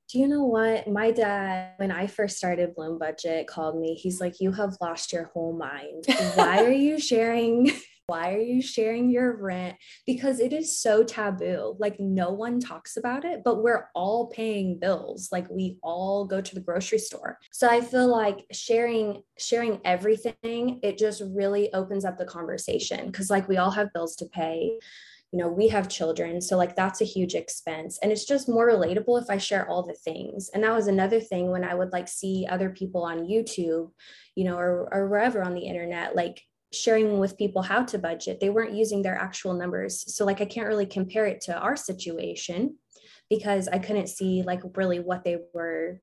Do 0.08 0.18
you 0.18 0.28
know 0.28 0.44
what? 0.44 0.88
My 0.88 1.10
dad, 1.10 1.72
when 1.76 1.90
I 1.90 2.06
first 2.06 2.36
started 2.36 2.74
Bloom 2.74 2.98
Budget, 2.98 3.46
called 3.46 3.78
me. 3.78 3.94
He's 3.94 4.20
like, 4.20 4.40
You 4.40 4.52
have 4.52 4.76
lost 4.80 5.12
your 5.12 5.24
whole 5.24 5.52
mind. 5.52 6.04
Why 6.34 6.64
are 6.64 6.72
you 6.72 6.98
sharing 6.98 7.72
why 8.06 8.34
are 8.34 8.40
you 8.40 8.60
sharing 8.60 9.10
your 9.10 9.36
rent? 9.36 9.76
Because 10.06 10.40
it 10.40 10.52
is 10.52 10.78
so 10.78 11.02
taboo. 11.04 11.76
Like 11.78 11.98
no 11.98 12.30
one 12.30 12.60
talks 12.60 12.96
about 12.96 13.24
it, 13.24 13.42
but 13.44 13.62
we're 13.62 13.88
all 13.94 14.26
paying 14.26 14.78
bills. 14.78 15.30
Like 15.32 15.48
we 15.50 15.78
all 15.82 16.26
go 16.26 16.40
to 16.40 16.54
the 16.54 16.60
grocery 16.60 16.98
store. 16.98 17.38
So 17.52 17.68
I 17.68 17.80
feel 17.80 18.08
like 18.08 18.44
sharing 18.52 19.22
sharing 19.38 19.80
everything, 19.84 20.80
it 20.82 20.98
just 20.98 21.22
really 21.26 21.72
opens 21.72 22.04
up 22.04 22.18
the 22.18 22.24
conversation 22.24 23.10
cuz 23.10 23.30
like 23.30 23.48
we 23.48 23.56
all 23.56 23.70
have 23.70 23.92
bills 23.92 24.16
to 24.16 24.26
pay 24.26 24.78
you 25.32 25.40
know 25.40 25.48
we 25.48 25.66
have 25.66 25.88
children 25.88 26.40
so 26.40 26.56
like 26.56 26.76
that's 26.76 27.00
a 27.00 27.04
huge 27.04 27.34
expense 27.34 27.98
and 28.00 28.12
it's 28.12 28.24
just 28.24 28.48
more 28.48 28.68
relatable 28.68 29.20
if 29.20 29.28
i 29.28 29.36
share 29.36 29.68
all 29.68 29.82
the 29.82 29.92
things 29.92 30.48
and 30.54 30.62
that 30.62 30.72
was 30.72 30.86
another 30.86 31.18
thing 31.18 31.50
when 31.50 31.64
i 31.64 31.74
would 31.74 31.90
like 31.90 32.06
see 32.06 32.46
other 32.48 32.70
people 32.70 33.02
on 33.02 33.26
youtube 33.26 33.90
you 34.36 34.44
know 34.44 34.56
or, 34.56 34.88
or 34.92 35.08
wherever 35.08 35.42
on 35.42 35.54
the 35.54 35.66
internet 35.66 36.14
like 36.14 36.40
sharing 36.74 37.18
with 37.18 37.38
people 37.38 37.62
how 37.62 37.82
to 37.82 37.98
budget 37.98 38.40
they 38.40 38.50
weren't 38.50 38.74
using 38.74 39.02
their 39.02 39.16
actual 39.16 39.54
numbers. 39.54 40.14
So 40.14 40.24
like 40.24 40.40
i 40.40 40.44
can't 40.44 40.66
really 40.66 40.86
compare 40.86 41.26
it 41.26 41.40
to 41.42 41.58
our 41.58 41.76
situation 41.76 42.76
because 43.30 43.68
i 43.68 43.78
couldn't 43.78 44.08
see 44.08 44.42
like 44.42 44.62
really 44.76 45.00
what 45.00 45.24
they 45.24 45.38
were 45.52 46.00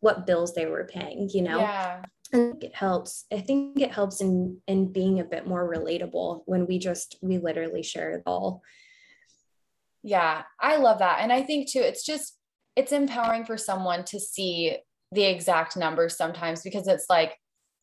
what 0.00 0.26
bills 0.26 0.54
they 0.54 0.66
were 0.66 0.84
paying 0.84 1.28
you 1.32 1.42
know? 1.42 1.60
Yeah. 1.60 2.02
And 2.32 2.62
it 2.64 2.74
helps 2.74 3.26
i 3.32 3.40
think 3.40 3.80
it 3.80 3.92
helps 3.92 4.20
in 4.20 4.58
in 4.66 4.92
being 4.92 5.20
a 5.20 5.24
bit 5.24 5.46
more 5.46 5.70
relatable 5.70 6.42
when 6.46 6.66
we 6.66 6.78
just 6.78 7.16
we 7.20 7.38
literally 7.38 7.82
share 7.82 8.12
it 8.12 8.22
all. 8.26 8.62
Yeah 10.02 10.42
i 10.60 10.76
love 10.76 10.98
that. 11.00 11.18
And 11.20 11.32
i 11.32 11.42
think 11.42 11.70
too 11.70 11.80
it's 11.80 12.04
just 12.04 12.38
it's 12.74 12.92
empowering 12.92 13.44
for 13.44 13.58
someone 13.58 14.04
to 14.04 14.18
see 14.18 14.78
the 15.12 15.24
exact 15.24 15.76
numbers 15.76 16.16
sometimes 16.16 16.62
because 16.62 16.88
it's 16.88 17.06
like 17.10 17.36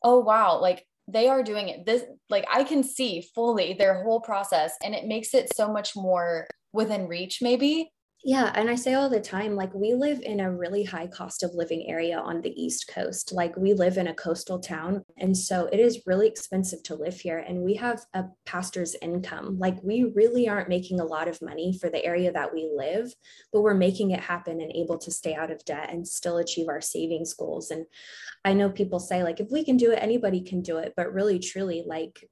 oh 0.03 0.19
wow 0.19 0.59
like 0.59 0.83
they 1.11 1.27
are 1.27 1.43
doing 1.43 1.69
it. 1.69 1.85
This 1.85 2.03
like 2.29 2.45
i 2.51 2.63
can 2.63 2.83
see 2.83 3.23
fully 3.35 3.73
their 3.73 4.03
whole 4.03 4.21
process 4.21 4.73
and 4.83 4.93
it 4.93 5.05
makes 5.05 5.33
it 5.33 5.53
so 5.55 5.71
much 5.71 5.95
more 5.95 6.47
within 6.71 7.07
reach 7.07 7.39
maybe 7.41 7.91
yeah. 8.23 8.51
And 8.53 8.69
I 8.69 8.75
say 8.75 8.95
all 8.95 9.09
the 9.09 9.21
time, 9.21 9.55
like, 9.55 9.73
we 9.73 9.93
live 9.93 10.19
in 10.21 10.41
a 10.41 10.51
really 10.51 10.83
high 10.83 11.07
cost 11.07 11.41
of 11.41 11.53
living 11.53 11.89
area 11.89 12.19
on 12.19 12.41
the 12.41 12.53
East 12.61 12.89
Coast. 12.93 13.31
Like, 13.31 13.55
we 13.55 13.73
live 13.73 13.97
in 13.97 14.07
a 14.07 14.13
coastal 14.13 14.59
town. 14.59 15.05
And 15.17 15.35
so 15.35 15.69
it 15.71 15.79
is 15.79 16.01
really 16.05 16.27
expensive 16.27 16.83
to 16.83 16.95
live 16.95 17.17
here. 17.17 17.37
And 17.37 17.61
we 17.61 17.75
have 17.75 18.01
a 18.13 18.25
pastor's 18.45 18.95
income. 19.01 19.57
Like, 19.57 19.81
we 19.83 20.11
really 20.15 20.49
aren't 20.49 20.67
making 20.67 20.99
a 20.99 21.05
lot 21.05 21.29
of 21.29 21.41
money 21.41 21.77
for 21.79 21.89
the 21.89 22.03
area 22.03 22.29
that 22.33 22.53
we 22.53 22.69
live, 22.75 23.13
but 23.53 23.61
we're 23.61 23.73
making 23.73 24.11
it 24.11 24.19
happen 24.19 24.59
and 24.59 24.71
able 24.73 24.97
to 24.97 25.11
stay 25.11 25.33
out 25.33 25.49
of 25.49 25.63
debt 25.63 25.89
and 25.89 26.05
still 26.05 26.37
achieve 26.37 26.67
our 26.67 26.81
savings 26.81 27.33
goals. 27.33 27.71
And 27.71 27.85
I 28.43 28.53
know 28.53 28.69
people 28.69 28.99
say, 28.99 29.23
like, 29.23 29.39
if 29.39 29.49
we 29.49 29.63
can 29.63 29.77
do 29.77 29.91
it, 29.91 30.03
anybody 30.03 30.41
can 30.41 30.61
do 30.61 30.77
it. 30.77 30.93
But 30.97 31.13
really, 31.13 31.39
truly, 31.39 31.83
like, 31.87 32.29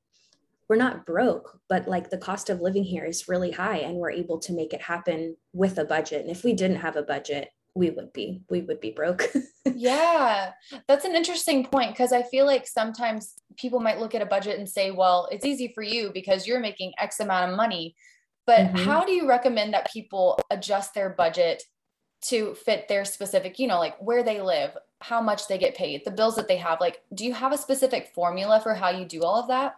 we're 0.69 0.75
not 0.75 1.05
broke, 1.05 1.59
but 1.69 1.87
like 1.87 2.09
the 2.09 2.17
cost 2.17 2.49
of 2.49 2.61
living 2.61 2.83
here 2.83 3.05
is 3.05 3.27
really 3.27 3.51
high 3.51 3.77
and 3.77 3.97
we're 3.97 4.11
able 4.11 4.39
to 4.39 4.53
make 4.53 4.73
it 4.73 4.81
happen 4.81 5.37
with 5.53 5.77
a 5.77 5.85
budget. 5.85 6.21
And 6.21 6.29
if 6.29 6.43
we 6.43 6.53
didn't 6.53 6.77
have 6.77 6.97
a 6.97 7.03
budget, 7.03 7.51
we 7.73 7.89
would 7.91 8.11
be 8.11 8.41
we 8.49 8.61
would 8.61 8.81
be 8.81 8.91
broke. 8.91 9.31
yeah. 9.65 10.51
That's 10.87 11.05
an 11.05 11.15
interesting 11.15 11.63
point 11.63 11.91
because 11.91 12.11
I 12.11 12.23
feel 12.23 12.45
like 12.45 12.67
sometimes 12.67 13.35
people 13.57 13.79
might 13.79 13.99
look 13.99 14.15
at 14.15 14.21
a 14.21 14.25
budget 14.25 14.57
and 14.57 14.67
say, 14.67 14.91
well, 14.91 15.29
it's 15.31 15.45
easy 15.45 15.71
for 15.73 15.83
you 15.83 16.11
because 16.13 16.47
you're 16.47 16.59
making 16.59 16.93
X 16.97 17.19
amount 17.19 17.51
of 17.51 17.57
money. 17.57 17.95
But 18.45 18.67
mm-hmm. 18.67 18.77
how 18.77 19.05
do 19.05 19.11
you 19.11 19.27
recommend 19.27 19.73
that 19.73 19.91
people 19.91 20.39
adjust 20.49 20.93
their 20.93 21.09
budget 21.09 21.63
to 22.29 22.55
fit 22.55 22.87
their 22.87 23.05
specific, 23.05 23.59
you 23.59 23.67
know, 23.67 23.77
like 23.77 24.01
where 24.01 24.23
they 24.23 24.41
live, 24.41 24.75
how 25.01 25.21
much 25.21 25.47
they 25.47 25.57
get 25.57 25.75
paid, 25.75 26.03
the 26.03 26.11
bills 26.11 26.35
that 26.37 26.47
they 26.47 26.57
have? 26.57 26.79
Like, 26.81 27.01
do 27.13 27.25
you 27.25 27.33
have 27.33 27.53
a 27.53 27.57
specific 27.57 28.11
formula 28.15 28.59
for 28.59 28.73
how 28.73 28.89
you 28.89 29.05
do 29.05 29.23
all 29.23 29.39
of 29.39 29.49
that? 29.49 29.75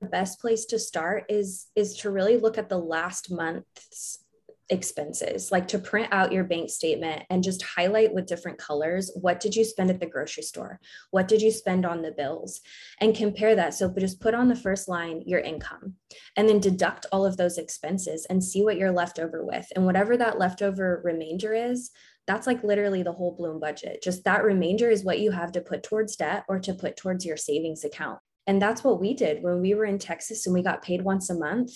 The 0.00 0.08
best 0.08 0.40
place 0.40 0.64
to 0.66 0.78
start 0.78 1.24
is 1.28 1.66
is 1.74 1.96
to 1.98 2.10
really 2.10 2.36
look 2.36 2.58
at 2.58 2.68
the 2.68 2.78
last 2.78 3.30
month's 3.30 4.24
expenses 4.70 5.50
like 5.50 5.66
to 5.66 5.78
print 5.78 6.08
out 6.12 6.32
your 6.32 6.44
bank 6.44 6.68
statement 6.68 7.22
and 7.30 7.42
just 7.42 7.62
highlight 7.62 8.12
with 8.12 8.26
different 8.26 8.58
colors 8.58 9.10
what 9.20 9.40
did 9.40 9.56
you 9.56 9.64
spend 9.64 9.88
at 9.90 9.98
the 9.98 10.06
grocery 10.06 10.42
store? 10.42 10.78
What 11.10 11.26
did 11.26 11.40
you 11.40 11.50
spend 11.50 11.86
on 11.86 12.02
the 12.02 12.12
bills? 12.12 12.60
And 13.00 13.16
compare 13.16 13.54
that. 13.56 13.72
So 13.74 13.92
just 13.98 14.20
put 14.20 14.34
on 14.34 14.48
the 14.48 14.56
first 14.56 14.86
line 14.88 15.22
your 15.24 15.40
income 15.40 15.94
and 16.36 16.48
then 16.48 16.60
deduct 16.60 17.06
all 17.12 17.24
of 17.24 17.36
those 17.36 17.56
expenses 17.56 18.26
and 18.28 18.44
see 18.44 18.62
what 18.62 18.76
you're 18.76 18.92
left 18.92 19.18
over 19.18 19.44
with. 19.44 19.66
And 19.74 19.86
whatever 19.86 20.16
that 20.18 20.38
leftover 20.38 21.00
remainder 21.02 21.54
is 21.54 21.90
that's 22.26 22.46
like 22.46 22.62
literally 22.62 23.02
the 23.02 23.12
whole 23.12 23.34
bloom 23.34 23.58
budget. 23.58 24.02
Just 24.02 24.24
that 24.24 24.44
remainder 24.44 24.90
is 24.90 25.02
what 25.02 25.18
you 25.18 25.30
have 25.30 25.50
to 25.52 25.62
put 25.62 25.82
towards 25.82 26.14
debt 26.14 26.44
or 26.46 26.58
to 26.58 26.74
put 26.74 26.94
towards 26.94 27.24
your 27.24 27.38
savings 27.38 27.84
account 27.84 28.18
and 28.48 28.60
that's 28.60 28.82
what 28.82 28.98
we 28.98 29.12
did 29.12 29.42
when 29.42 29.60
we 29.60 29.74
were 29.74 29.84
in 29.84 29.98
Texas 29.98 30.46
and 30.46 30.54
we 30.54 30.62
got 30.62 30.82
paid 30.82 31.02
once 31.02 31.28
a 31.28 31.38
month. 31.38 31.70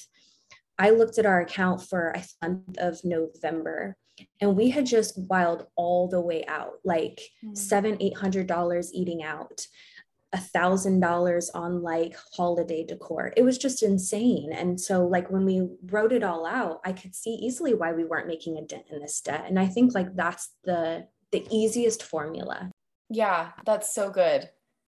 I 0.79 0.91
looked 0.91 1.19
at 1.19 1.27
our 1.27 1.43
account 1.43 1.83
for 1.83 2.17
a 2.17 2.25
month 2.49 2.79
of 2.79 3.05
November 3.05 3.97
and 4.41 4.57
we 4.57 4.71
had 4.71 4.87
just 4.87 5.19
wild 5.19 5.67
all 5.77 6.09
the 6.09 6.21
way 6.21 6.47
out, 6.47 6.73
like 6.83 7.21
mm. 7.45 7.57
seven, 7.57 7.99
eight 8.01 8.17
hundred 8.17 8.47
dollars 8.47 8.93
eating 8.95 9.23
out, 9.23 9.67
a 10.33 10.39
thousand 10.39 11.01
dollars 11.01 11.51
on 11.51 11.83
like 11.83 12.17
holiday 12.35 12.85
decor. 12.85 13.35
It 13.37 13.43
was 13.43 13.59
just 13.59 13.83
insane. 13.83 14.51
And 14.51 14.81
so 14.81 15.07
like 15.07 15.31
when 15.31 15.45
we 15.45 15.69
wrote 15.91 16.13
it 16.13 16.23
all 16.23 16.47
out, 16.47 16.81
I 16.87 16.93
could 16.93 17.15
see 17.15 17.35
easily 17.35 17.75
why 17.75 17.93
we 17.93 18.05
weren't 18.05 18.29
making 18.29 18.57
a 18.57 18.63
dent 18.63 18.87
in 18.91 19.01
this 19.01 19.21
debt. 19.21 19.45
And 19.47 19.59
I 19.59 19.67
think 19.67 19.95
like 19.95 20.17
that's 20.17 20.55
the 20.65 21.07
the 21.33 21.47
easiest 21.51 22.03
formula. 22.03 22.71
Yeah, 23.11 23.51
that's 23.67 23.95
so 23.95 24.09
good. 24.09 24.49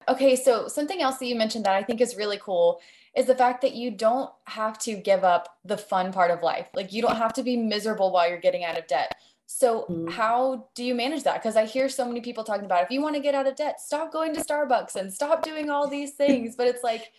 Okay, 0.08 0.36
so 0.36 0.68
something 0.68 1.00
else 1.02 1.18
that 1.18 1.26
you 1.26 1.34
mentioned 1.34 1.64
that 1.64 1.74
I 1.74 1.82
think 1.82 2.00
is 2.00 2.16
really 2.16 2.38
cool 2.38 2.80
is 3.16 3.26
the 3.26 3.34
fact 3.34 3.60
that 3.62 3.74
you 3.74 3.90
don't 3.90 4.30
have 4.44 4.78
to 4.80 4.94
give 4.94 5.22
up 5.24 5.58
the 5.64 5.76
fun 5.76 6.12
part 6.12 6.30
of 6.30 6.42
life. 6.42 6.68
Like 6.74 6.92
you 6.92 7.02
don't 7.02 7.16
have 7.16 7.34
to 7.34 7.42
be 7.42 7.56
miserable 7.56 8.10
while 8.10 8.28
you're 8.28 8.38
getting 8.38 8.64
out 8.64 8.78
of 8.78 8.86
debt. 8.86 9.14
So 9.46 9.82
mm-hmm. 9.82 10.08
how 10.08 10.68
do 10.74 10.82
you 10.82 10.94
manage 10.94 11.24
that? 11.24 11.34
Because 11.34 11.56
I 11.56 11.66
hear 11.66 11.88
so 11.88 12.06
many 12.06 12.20
people 12.20 12.42
talking 12.42 12.64
about 12.64 12.84
if 12.84 12.90
you 12.90 13.02
want 13.02 13.16
to 13.16 13.20
get 13.20 13.34
out 13.34 13.46
of 13.46 13.54
debt, 13.56 13.80
stop 13.80 14.12
going 14.12 14.34
to 14.34 14.40
Starbucks 14.40 14.96
and 14.96 15.12
stop 15.12 15.42
doing 15.42 15.68
all 15.68 15.88
these 15.88 16.12
things. 16.12 16.56
but 16.56 16.66
it's 16.66 16.82
like 16.82 17.12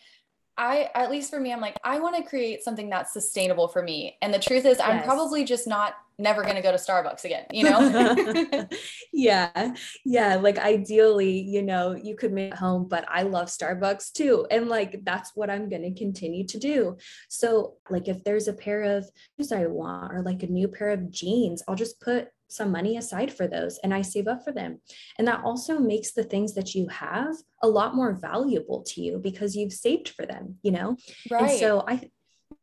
I 0.58 0.90
at 0.96 1.10
least 1.10 1.30
for 1.30 1.40
me, 1.40 1.52
I'm 1.52 1.62
like, 1.62 1.78
I 1.84 2.00
want 2.00 2.16
to 2.16 2.24
create 2.24 2.64
something 2.64 2.90
that's 2.90 3.14
sustainable 3.14 3.68
for 3.68 3.82
me. 3.82 4.18
And 4.22 4.34
the 4.34 4.40
truth 4.40 4.66
is, 4.66 4.78
yes. 4.78 4.82
I'm 4.82 5.04
probably 5.04 5.44
just 5.44 5.68
not 5.68 5.96
never 6.18 6.44
going 6.44 6.56
to 6.56 6.62
go 6.62 6.72
to 6.72 6.78
Starbucks 6.78 7.26
again, 7.26 7.46
you 7.52 7.64
know? 7.64 8.68
yeah. 9.14 9.76
Yeah. 10.06 10.36
Like 10.36 10.58
ideally, 10.58 11.42
you 11.42 11.62
know, 11.62 11.96
you 11.96 12.16
could 12.16 12.32
make 12.32 12.54
it 12.54 12.58
home, 12.58 12.88
but 12.88 13.06
I 13.10 13.24
love 13.24 13.48
Starbucks 13.48 14.14
too. 14.14 14.46
And 14.52 14.70
like 14.70 15.04
that's 15.04 15.32
what 15.36 15.50
I'm 15.50 15.70
going 15.70 15.84
to 15.84 16.00
continue 16.00 16.46
to 16.48 16.60
do. 16.60 16.98
So, 17.30 17.76
like, 17.90 18.08
if 18.08 18.24
there's 18.24 18.48
a 18.48 18.54
pair 18.54 18.84
of 18.84 19.10
shoes 19.38 19.52
I 19.52 19.66
want 19.66 20.14
or 20.14 20.22
like 20.22 20.44
a 20.44 20.48
new 20.48 20.68
pair 20.68 20.90
of 20.90 21.12
jeans, 21.12 21.64
I'll 21.68 21.76
just 21.76 22.00
put 22.02 22.30
some 22.50 22.72
money 22.72 22.98
aside 22.98 23.34
for 23.34 23.48
those 23.48 23.80
and 23.84 23.94
I 23.94 24.04
save 24.04 24.28
up 24.28 24.44
for 24.44 24.52
them. 24.52 24.80
And 25.18 25.28
that 25.28 25.44
also 25.44 25.80
makes 25.80 26.14
the 26.14 26.24
things 26.24 26.54
that 26.54 26.76
you 26.76 26.88
have 26.90 27.36
a 27.62 27.68
lot 27.68 27.96
more 27.96 28.14
valuable 28.14 28.84
to 28.90 29.02
you 29.02 29.18
because 29.18 29.56
you've 29.56 29.74
saved 29.74 30.10
for 30.10 30.26
them, 30.26 30.58
you 30.62 30.72
know? 30.72 30.98
Right. 31.32 31.50
And 31.50 31.60
so 31.60 31.84
I 31.88 32.10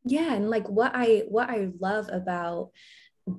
yeah, 0.04 0.34
and 0.34 0.48
like 0.48 0.68
what 0.68 0.92
I 0.94 1.24
what 1.28 1.50
I 1.50 1.68
love 1.78 2.08
about 2.10 2.70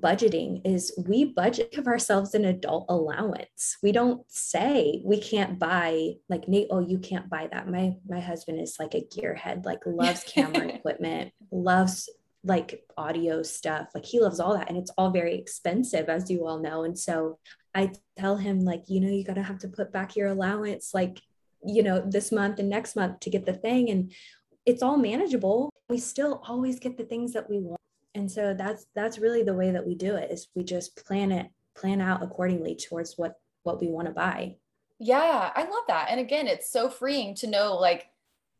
budgeting 0.00 0.60
is 0.64 0.92
we 1.06 1.24
budget 1.24 1.72
give 1.72 1.86
ourselves 1.86 2.34
an 2.34 2.44
adult 2.44 2.86
allowance. 2.88 3.76
We 3.82 3.92
don't 3.92 4.22
say 4.28 5.02
we 5.04 5.20
can't 5.20 5.58
buy 5.58 6.14
like 6.28 6.48
Nate, 6.48 6.68
oh, 6.70 6.80
you 6.80 6.98
can't 6.98 7.28
buy 7.28 7.48
that. 7.52 7.68
My 7.68 7.96
my 8.08 8.20
husband 8.20 8.60
is 8.60 8.76
like 8.78 8.94
a 8.94 9.06
gearhead, 9.14 9.64
like 9.64 9.80
loves 9.86 10.24
camera 10.24 10.68
equipment, 10.74 11.32
loves 11.50 12.08
like 12.44 12.84
audio 12.96 13.42
stuff. 13.42 13.88
Like 13.94 14.04
he 14.04 14.20
loves 14.20 14.40
all 14.40 14.54
that. 14.54 14.68
And 14.68 14.76
it's 14.76 14.90
all 14.98 15.10
very 15.10 15.34
expensive, 15.34 16.08
as 16.08 16.30
you 16.30 16.46
all 16.46 16.58
know. 16.58 16.84
And 16.84 16.98
so 16.98 17.38
I 17.74 17.92
tell 18.18 18.36
him, 18.36 18.60
like, 18.60 18.84
you 18.88 19.00
know, 19.00 19.10
you 19.10 19.24
gotta 19.24 19.42
have 19.42 19.58
to 19.60 19.68
put 19.68 19.92
back 19.92 20.16
your 20.16 20.28
allowance, 20.28 20.92
like, 20.92 21.20
you 21.64 21.82
know, 21.82 22.00
this 22.04 22.32
month 22.32 22.58
and 22.58 22.68
next 22.68 22.96
month 22.96 23.20
to 23.20 23.30
get 23.30 23.46
the 23.46 23.52
thing. 23.52 23.90
And 23.90 24.12
it's 24.66 24.82
all 24.82 24.96
manageable. 24.96 25.70
We 25.88 25.98
still 25.98 26.42
always 26.46 26.78
get 26.78 26.96
the 26.96 27.04
things 27.04 27.32
that 27.32 27.48
we 27.48 27.58
want 27.58 27.81
and 28.14 28.30
so 28.30 28.54
that's 28.54 28.86
that's 28.94 29.18
really 29.18 29.42
the 29.42 29.54
way 29.54 29.70
that 29.70 29.86
we 29.86 29.94
do 29.94 30.14
it 30.16 30.30
is 30.30 30.48
we 30.54 30.64
just 30.64 31.04
plan 31.04 31.32
it 31.32 31.48
plan 31.74 32.00
out 32.00 32.22
accordingly 32.22 32.74
towards 32.74 33.16
what 33.16 33.40
what 33.62 33.80
we 33.80 33.88
want 33.88 34.06
to 34.06 34.12
buy. 34.12 34.56
Yeah 34.98 35.50
i 35.54 35.62
love 35.62 35.84
that. 35.88 36.08
And 36.10 36.20
again 36.20 36.46
it's 36.46 36.70
so 36.70 36.88
freeing 36.88 37.34
to 37.36 37.46
know 37.46 37.76
like 37.76 38.06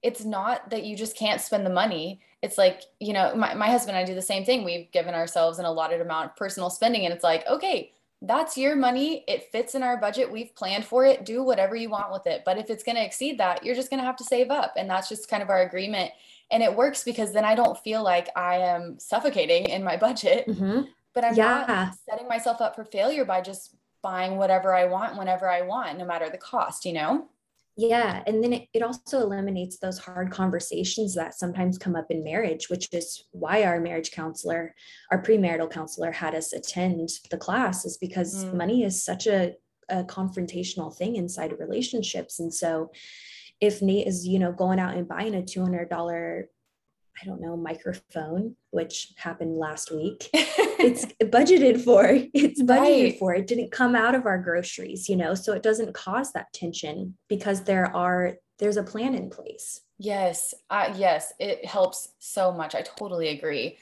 it's 0.02 0.24
not 0.24 0.70
that 0.70 0.84
you 0.84 0.96
just 0.96 1.16
can't 1.16 1.40
spend 1.40 1.64
the 1.64 1.70
money. 1.70 2.20
It's 2.42 2.58
like 2.58 2.82
you 3.00 3.12
know 3.12 3.34
my, 3.34 3.54
my 3.54 3.68
husband 3.68 3.96
and 3.96 4.04
i 4.04 4.06
do 4.06 4.14
the 4.14 4.22
same 4.22 4.44
thing. 4.44 4.64
We've 4.64 4.90
given 4.90 5.14
ourselves 5.14 5.58
an 5.58 5.66
allotted 5.66 6.00
amount 6.00 6.30
of 6.30 6.36
personal 6.36 6.70
spending 6.70 7.04
and 7.04 7.14
it's 7.14 7.24
like 7.24 7.46
okay 7.46 7.92
that's 8.24 8.56
your 8.56 8.76
money. 8.76 9.24
It 9.26 9.50
fits 9.50 9.74
in 9.74 9.82
our 9.82 9.96
budget. 9.96 10.30
We've 10.30 10.54
planned 10.54 10.84
for 10.84 11.04
it. 11.04 11.24
Do 11.24 11.42
whatever 11.42 11.74
you 11.74 11.90
want 11.90 12.12
with 12.12 12.26
it. 12.28 12.42
But 12.44 12.56
if 12.56 12.70
it's 12.70 12.84
going 12.84 12.94
to 12.94 13.04
exceed 13.04 13.38
that 13.38 13.64
you're 13.64 13.74
just 13.74 13.90
going 13.90 13.98
to 13.98 14.06
have 14.06 14.16
to 14.18 14.24
save 14.24 14.48
up. 14.50 14.74
And 14.76 14.88
that's 14.88 15.08
just 15.08 15.28
kind 15.28 15.42
of 15.42 15.50
our 15.50 15.62
agreement 15.62 16.12
and 16.52 16.62
it 16.62 16.76
works 16.76 17.02
because 17.02 17.32
then 17.32 17.44
I 17.44 17.54
don't 17.54 17.78
feel 17.78 18.04
like 18.04 18.28
I 18.36 18.56
am 18.56 18.98
suffocating 19.00 19.64
in 19.64 19.82
my 19.82 19.96
budget, 19.96 20.46
mm-hmm. 20.46 20.82
but 21.14 21.24
I'm 21.24 21.34
yeah. 21.34 21.64
not 21.66 21.94
setting 22.08 22.28
myself 22.28 22.60
up 22.60 22.76
for 22.76 22.84
failure 22.84 23.24
by 23.24 23.40
just 23.40 23.74
buying 24.02 24.36
whatever 24.36 24.74
I 24.74 24.84
want 24.84 25.16
whenever 25.16 25.48
I 25.48 25.62
want, 25.62 25.98
no 25.98 26.04
matter 26.04 26.28
the 26.28 26.38
cost, 26.38 26.84
you 26.84 26.92
know? 26.92 27.28
Yeah. 27.76 28.22
And 28.26 28.44
then 28.44 28.52
it, 28.52 28.68
it 28.74 28.82
also 28.82 29.20
eliminates 29.20 29.78
those 29.78 29.98
hard 29.98 30.30
conversations 30.30 31.14
that 31.14 31.34
sometimes 31.34 31.78
come 31.78 31.96
up 31.96 32.10
in 32.10 32.22
marriage, 32.22 32.68
which 32.68 32.88
is 32.92 33.24
why 33.30 33.62
our 33.62 33.80
marriage 33.80 34.10
counselor, 34.10 34.74
our 35.10 35.22
premarital 35.22 35.70
counselor 35.70 36.12
had 36.12 36.34
us 36.34 36.52
attend 36.52 37.08
the 37.30 37.38
class, 37.38 37.86
is 37.86 37.96
because 37.96 38.44
mm. 38.44 38.54
money 38.54 38.84
is 38.84 39.02
such 39.02 39.26
a, 39.26 39.54
a 39.88 40.04
confrontational 40.04 40.94
thing 40.94 41.16
inside 41.16 41.52
of 41.52 41.60
relationships. 41.60 42.40
And 42.40 42.52
so 42.52 42.90
if 43.62 43.80
Nate 43.80 44.08
is, 44.08 44.26
you 44.26 44.38
know, 44.38 44.52
going 44.52 44.80
out 44.80 44.96
and 44.96 45.08
buying 45.08 45.34
a 45.34 45.40
$200 45.40 46.44
I 47.20 47.26
don't 47.26 47.42
know, 47.42 47.56
microphone, 47.58 48.56
which 48.70 49.12
happened 49.16 49.58
last 49.58 49.92
week. 49.92 50.30
it's 50.32 51.04
budgeted 51.20 51.84
for. 51.84 52.06
It's 52.08 52.62
budgeted 52.62 53.10
right. 53.10 53.18
for. 53.18 53.34
It 53.34 53.46
didn't 53.46 53.70
come 53.70 53.94
out 53.94 54.14
of 54.14 54.24
our 54.24 54.38
groceries, 54.38 55.10
you 55.10 55.16
know, 55.16 55.34
so 55.34 55.52
it 55.52 55.62
doesn't 55.62 55.92
cause 55.92 56.32
that 56.32 56.52
tension 56.54 57.16
because 57.28 57.64
there 57.64 57.94
are 57.94 58.36
there's 58.58 58.78
a 58.78 58.82
plan 58.82 59.14
in 59.14 59.28
place. 59.28 59.82
Yes, 59.98 60.54
uh, 60.70 60.94
yes, 60.96 61.34
it 61.38 61.64
helps 61.66 62.08
so 62.18 62.50
much. 62.50 62.74
I 62.74 62.80
totally 62.80 63.28
agree. 63.28 63.78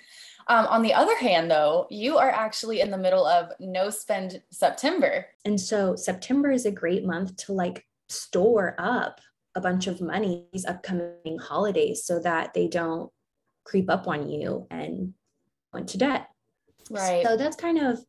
Um, 0.49 0.67
on 0.67 0.83
the 0.83 0.95
other 0.95 1.17
hand, 1.17 1.51
though, 1.51 1.87
you 1.89 2.19
are 2.19 2.31
actually 2.31 2.81
in 2.81 2.91
the 2.91 2.99
middle 2.99 3.27
of 3.27 3.53
no 3.61 3.91
spend 3.91 4.43
September, 4.51 5.27
and 5.45 5.59
so 5.59 5.95
September 5.95 6.51
is 6.51 6.67
a 6.67 6.73
great 6.73 7.05
month 7.05 7.37
to 7.47 7.53
like 7.53 7.87
store 8.09 8.75
up 8.77 9.21
a 9.55 9.61
bunch 9.61 9.87
of 9.87 10.01
money 10.01 10.47
these 10.53 10.65
upcoming 10.65 11.39
holidays 11.41 12.05
so 12.05 12.21
that 12.21 12.55
they 12.55 12.69
don't 12.69 13.11
creep 13.65 13.91
up 13.91 14.07
on 14.09 14.29
you 14.29 14.67
and 14.71 15.15
go 15.73 15.79
into 15.81 15.99
debt. 15.99 16.29
Right. 16.91 17.25
So 17.25 17.37
that's 17.37 17.57
kind 17.57 17.79
of 17.79 18.01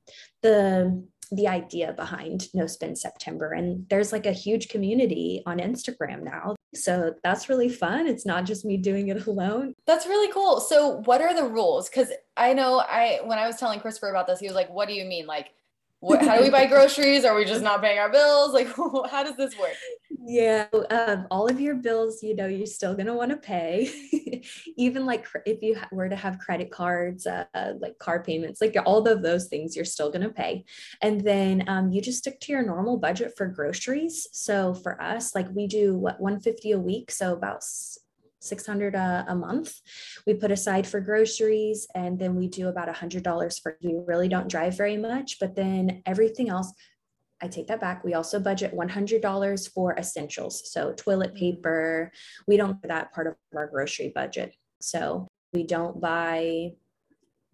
the 0.42 1.06
the 1.34 1.48
idea 1.48 1.94
behind 1.94 2.50
No 2.54 2.68
Spend 2.68 2.98
September. 2.98 3.54
And 3.54 3.88
there's 3.90 4.12
like 4.12 4.26
a 4.26 4.34
huge 4.34 4.68
community 4.68 5.42
on 5.46 5.60
Instagram 5.60 6.24
now. 6.24 6.56
So 6.76 7.14
that's 7.24 7.48
really 7.48 7.70
fun. 7.70 8.06
It's 8.06 8.26
not 8.26 8.46
just 8.46 8.66
me 8.66 8.76
doing 8.76 9.08
it 9.08 9.28
alone. 9.28 9.74
That's 9.88 10.06
really 10.06 10.32
cool. 10.34 10.60
So 10.60 11.02
what 11.06 11.22
are 11.22 11.34
the 11.34 11.48
rules? 11.48 11.90
Because 11.90 12.12
I 12.36 12.54
know 12.54 12.80
I 12.80 13.22
when 13.24 13.40
I 13.40 13.48
was 13.48 13.56
telling 13.58 13.80
Christopher 13.80 14.10
about 14.10 14.28
this, 14.28 14.40
he 14.40 14.48
was 14.48 14.56
like, 14.56 14.70
What 14.70 14.88
do 14.88 14.94
you 14.94 15.06
mean? 15.06 15.26
Like 15.26 15.52
what, 16.02 16.24
how 16.24 16.36
do 16.36 16.44
we 16.44 16.50
buy 16.50 16.66
groceries? 16.68 17.24
Are 17.26 17.36
we 17.36 17.46
just 17.46 17.62
not 17.62 17.82
paying 17.82 18.00
our 18.00 18.12
bills? 18.12 18.54
Like, 18.54 18.68
how 19.12 19.24
does 19.24 19.38
this 19.38 19.58
work? 19.58 19.76
Yeah, 20.24 20.66
um, 20.90 21.28
all 21.30 21.48
of 21.48 21.62
your 21.62 21.76
bills, 21.76 22.24
you 22.24 22.36
know, 22.36 22.48
you're 22.48 22.66
still 22.66 22.96
going 22.96 23.06
to 23.06 23.14
want 23.14 23.30
to 23.30 23.38
pay. 23.38 24.42
Even 24.78 25.06
like 25.06 25.28
if 25.46 25.62
you 25.62 25.78
were 25.92 26.10
to 26.10 26.16
have 26.16 26.40
credit 26.40 26.72
cards, 26.72 27.28
uh, 27.28 27.46
like 27.80 28.00
car 28.00 28.24
payments, 28.24 28.62
like 28.62 28.76
all 28.86 29.08
of 29.08 29.22
those 29.22 29.48
things, 29.48 29.76
you're 29.76 29.86
still 29.86 30.12
going 30.12 30.24
to 30.24 30.30
pay. 30.30 30.66
And 31.04 31.22
then 31.22 31.64
um, 31.68 31.92
you 31.92 32.02
just 32.02 32.18
stick 32.18 32.40
to 32.42 32.52
your 32.52 32.64
normal 32.64 32.98
budget 32.98 33.34
for 33.38 33.46
groceries. 33.46 34.28
So 34.32 34.74
for 34.74 35.00
us, 35.00 35.36
like 35.36 35.48
we 35.54 35.68
do 35.68 35.96
what 35.96 36.20
150 36.20 36.72
a 36.72 36.80
week, 36.80 37.12
so 37.12 37.34
about 37.34 37.64
600 38.42 38.96
a, 38.96 39.26
a 39.30 39.36
month 39.36 39.74
we 40.26 40.34
put 40.34 40.52
aside 40.52 40.88
for 40.88 41.00
groceries 41.00 41.88
and 41.96 42.20
then 42.20 42.36
we 42.36 42.48
do 42.48 42.68
about 42.68 42.88
$100 42.88 43.62
for 43.62 43.78
we 43.84 43.96
really 44.06 44.28
don't 44.28 44.50
drive 44.50 44.76
very 44.76 44.98
much 44.98 45.38
but 45.40 45.56
then 45.56 46.02
everything 46.06 46.50
else 46.50 46.74
I 47.44 47.48
take 47.48 47.68
that 47.68 47.82
back. 47.82 48.04
We 48.04 48.14
also 48.14 48.40
budget 48.40 48.76
$100 48.76 49.74
for 49.74 49.98
essentials. 49.98 50.72
So, 50.72 50.94
toilet 50.94 51.34
mm. 51.34 51.40
paper, 51.40 52.12
we 52.48 52.56
don't 52.56 52.80
that 52.84 53.12
part 53.14 53.28
of 53.28 53.36
our 53.56 53.68
grocery 53.68 54.12
budget. 54.14 54.56
So, 54.80 55.28
we 55.52 55.64
don't 55.64 56.00
buy 56.00 56.74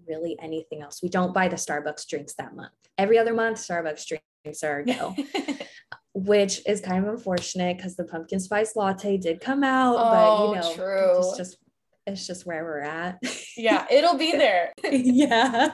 really 0.08 0.38
anything 0.42 0.82
else. 0.82 1.02
We 1.02 1.10
don't 1.10 1.34
buy 1.34 1.48
the 1.48 1.56
Starbucks 1.56 2.08
drinks 2.08 2.34
that 2.36 2.56
month. 2.56 2.74
Every 2.98 3.18
other 3.18 3.34
month, 3.34 3.58
Starbucks 3.58 4.06
drinks 4.08 4.64
are 4.64 4.84
go. 4.84 5.16
which 6.18 6.62
is 6.66 6.82
kind 6.82 7.06
of 7.06 7.14
unfortunate 7.14 7.78
because 7.78 7.96
the 7.96 8.04
pumpkin 8.04 8.40
spice 8.40 8.76
latte 8.76 9.18
did 9.18 9.40
come 9.40 9.64
out, 9.64 9.96
oh, 9.98 10.12
but 10.12 10.60
you 10.60 10.66
oh, 10.66 10.70
know, 10.70 10.76
true. 10.76 11.20
it's 11.20 11.38
just 11.38 11.58
it's 12.08 12.26
just 12.26 12.46
where 12.46 12.64
we're 12.64 12.80
at. 12.80 13.20
yeah, 13.58 13.86
it'll 13.92 14.18
be 14.18 14.32
there. 14.32 14.72
yeah. 14.92 15.74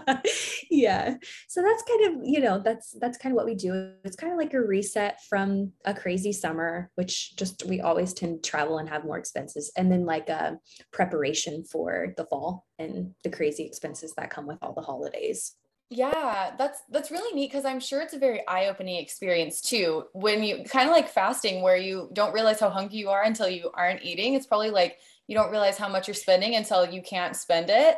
Yeah. 0.70 1.16
So 1.48 1.62
that's 1.62 1.84
kind 1.84 2.06
of, 2.08 2.28
you 2.28 2.42
know, 2.42 2.60
that's 2.60 2.96
that's 3.00 3.20
kind 3.20 3.32
of 3.32 3.36
what 3.36 3.46
we 3.46 3.54
do. 3.54 3.92
It's 4.04 4.16
kind 4.16 4.34
of 4.34 4.40
like 4.40 4.54
a 4.54 4.62
reset 4.62 5.20
from 5.30 5.72
a 5.86 5.94
crazy 5.94 6.34
summer, 6.34 6.90
which 6.96 7.36
just 7.36 7.64
we 7.68 7.82
always 7.82 8.14
tend 8.14 8.44
to 8.44 8.50
travel 8.50 8.80
and 8.80 8.90
have 8.90 9.06
more 9.06 9.20
expenses, 9.20 9.72
and 9.78 9.92
then 9.92 10.06
like 10.06 10.28
a 10.30 10.58
preparation 10.92 11.64
for 11.64 12.16
the 12.18 12.26
fall 12.26 12.66
and 12.80 13.12
the 13.24 13.30
crazy 13.30 13.64
expenses 13.64 14.14
that 14.18 14.32
come 14.32 14.48
with 14.48 14.58
all 14.64 14.74
the 14.74 14.82
holidays. 14.82 15.56
Yeah, 15.96 16.56
that's 16.58 16.82
that's 16.90 17.12
really 17.12 17.36
neat 17.36 17.52
because 17.52 17.66
I'm 17.66 17.80
sure 17.80 18.02
it's 18.02 18.16
a 18.16 18.20
very 18.20 18.46
eye-opening 18.48 18.96
experience 18.96 19.62
too. 19.62 20.06
When 20.14 20.42
you 20.42 20.64
kind 20.64 20.90
of 20.90 20.96
like 20.96 21.08
fasting 21.08 21.62
where 21.62 21.78
you 21.78 22.10
don't 22.14 22.34
realize 22.34 22.60
how 22.60 22.70
hungry 22.70 22.98
you 22.98 23.10
are 23.10 23.22
until 23.22 23.48
you 23.48 23.70
aren't 23.76 24.02
eating. 24.02 24.34
It's 24.34 24.48
probably 24.48 24.72
like 24.72 24.98
you 25.28 25.36
don't 25.36 25.52
realize 25.52 25.78
how 25.78 25.88
much 25.88 26.08
you're 26.08 26.16
spending 26.16 26.56
until 26.56 26.90
you 26.90 27.04
can't 27.04 27.36
spend 27.36 27.70
it, 27.70 27.98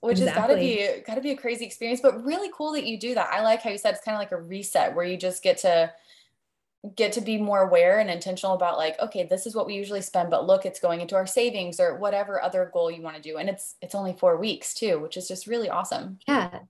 which 0.00 0.20
exactly. 0.20 0.40
has 0.40 0.46
got 0.46 0.54
to 0.54 0.60
be 0.60 1.02
got 1.04 1.14
to 1.16 1.20
be 1.20 1.32
a 1.32 1.36
crazy 1.36 1.64
experience, 1.64 2.00
but 2.00 2.24
really 2.24 2.48
cool 2.54 2.72
that 2.72 2.86
you 2.86 2.96
do 2.96 3.14
that. 3.14 3.32
I 3.32 3.42
like 3.42 3.60
how 3.60 3.70
you 3.70 3.78
said 3.78 3.94
it's 3.94 4.04
kind 4.04 4.14
of 4.14 4.20
like 4.20 4.32
a 4.32 4.40
reset 4.40 4.94
where 4.94 5.04
you 5.04 5.16
just 5.16 5.42
get 5.42 5.58
to 5.58 5.92
get 6.94 7.10
to 7.12 7.20
be 7.20 7.38
more 7.38 7.62
aware 7.62 7.98
and 7.98 8.08
intentional 8.08 8.54
about 8.54 8.78
like 8.78 8.96
okay 9.00 9.24
this 9.24 9.44
is 9.44 9.56
what 9.56 9.66
we 9.66 9.74
usually 9.74 10.00
spend 10.00 10.30
but 10.30 10.46
look 10.46 10.64
it's 10.64 10.78
going 10.78 11.00
into 11.00 11.16
our 11.16 11.26
savings 11.26 11.80
or 11.80 11.96
whatever 11.98 12.40
other 12.40 12.70
goal 12.72 12.92
you 12.92 13.02
want 13.02 13.16
to 13.16 13.22
do 13.22 13.38
and 13.38 13.48
it's 13.48 13.74
it's 13.82 13.96
only 13.96 14.12
4 14.12 14.36
weeks 14.36 14.72
too 14.72 15.00
which 15.00 15.16
is 15.16 15.26
just 15.26 15.48
really 15.48 15.68
awesome 15.68 16.20
yeah 16.28 16.60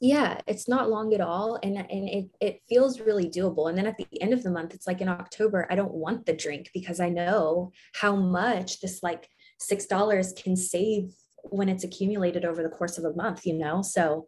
yeah 0.00 0.40
it's 0.46 0.68
not 0.68 0.90
long 0.90 1.14
at 1.14 1.20
all 1.20 1.58
and 1.62 1.76
and 1.76 2.08
it, 2.08 2.26
it 2.40 2.60
feels 2.68 3.00
really 3.00 3.28
doable 3.28 3.68
and 3.68 3.78
then 3.78 3.86
at 3.86 3.96
the 3.96 4.20
end 4.20 4.32
of 4.32 4.42
the 4.42 4.50
month 4.50 4.74
it's 4.74 4.86
like 4.86 5.00
in 5.00 5.08
october 5.08 5.66
i 5.70 5.74
don't 5.74 5.94
want 5.94 6.26
the 6.26 6.32
drink 6.32 6.70
because 6.74 7.00
i 7.00 7.08
know 7.08 7.70
how 7.94 8.14
much 8.14 8.80
this 8.80 9.02
like 9.02 9.28
six 9.58 9.86
dollars 9.86 10.32
can 10.32 10.56
save 10.56 11.14
when 11.50 11.68
it's 11.68 11.84
accumulated 11.84 12.44
over 12.44 12.62
the 12.62 12.68
course 12.68 12.98
of 12.98 13.04
a 13.04 13.14
month 13.14 13.46
you 13.46 13.54
know? 13.54 13.82
So 13.82 14.26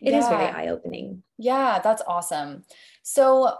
it 0.00 0.12
yeah. 0.12 0.18
is 0.18 0.28
very 0.28 0.46
eye-opening. 0.46 1.22
Yeah 1.38 1.80
that's 1.82 2.02
awesome. 2.06 2.64
So 3.02 3.54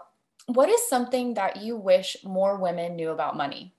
what 0.47 0.68
is 0.68 0.88
something 0.88 1.35
that 1.35 1.57
you 1.57 1.77
wish 1.77 2.16
more 2.25 2.57
women 2.57 2.97
knew 2.97 3.11
about 3.11 3.37
money 3.37 3.75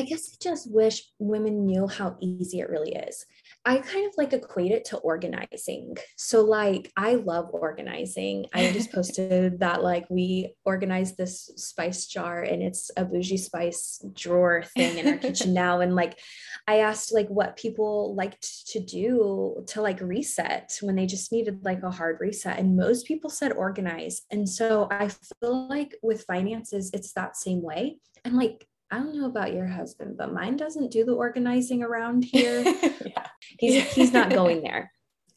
I 0.00 0.04
guess 0.04 0.30
I 0.32 0.36
just 0.40 0.72
wish 0.72 1.02
women 1.18 1.66
knew 1.66 1.86
how 1.86 2.16
easy 2.20 2.60
it 2.60 2.70
really 2.70 2.94
is. 2.94 3.26
I 3.66 3.76
kind 3.76 4.06
of 4.06 4.14
like 4.16 4.32
equate 4.32 4.72
it 4.72 4.86
to 4.86 4.96
organizing. 4.96 5.94
So 6.16 6.40
like 6.40 6.90
I 6.96 7.16
love 7.16 7.50
organizing. 7.52 8.46
I 8.54 8.72
just 8.72 8.92
posted 8.94 9.60
that 9.60 9.82
like 9.82 10.06
we 10.08 10.54
organized 10.64 11.18
this 11.18 11.50
spice 11.56 12.06
jar 12.06 12.40
and 12.40 12.62
it's 12.62 12.90
a 12.96 13.04
bougie 13.04 13.36
spice 13.36 14.02
drawer 14.14 14.62
thing 14.74 14.96
in 14.96 15.06
our 15.06 15.18
kitchen 15.26 15.52
now. 15.52 15.80
And 15.80 15.94
like 15.94 16.18
I 16.66 16.78
asked 16.78 17.12
like 17.12 17.28
what 17.28 17.58
people 17.58 18.14
liked 18.14 18.68
to 18.68 18.80
do 18.80 19.62
to 19.66 19.82
like 19.82 20.00
reset 20.00 20.78
when 20.80 20.96
they 20.96 21.04
just 21.04 21.30
needed 21.30 21.62
like 21.62 21.82
a 21.82 21.90
hard 21.90 22.16
reset. 22.20 22.58
And 22.58 22.74
most 22.74 23.06
people 23.06 23.28
said 23.28 23.52
organize. 23.52 24.22
And 24.30 24.48
so 24.48 24.88
I 24.90 25.08
feel 25.08 25.68
like 25.68 25.94
with 26.02 26.24
finances, 26.24 26.90
it's 26.94 27.12
that 27.12 27.36
same 27.36 27.60
way. 27.60 27.98
And 28.24 28.34
like 28.34 28.66
I 28.90 28.98
don't 28.98 29.16
know 29.16 29.26
about 29.26 29.52
your 29.52 29.66
husband, 29.66 30.16
but 30.16 30.32
mine 30.32 30.56
doesn't 30.56 30.90
do 30.90 31.04
the 31.04 31.14
organizing 31.14 31.82
around 31.82 32.24
here. 32.32 32.62
yeah. 33.04 33.26
He's 33.58 33.92
he's 33.92 34.12
not 34.12 34.30
going 34.30 34.62
there. 34.62 34.92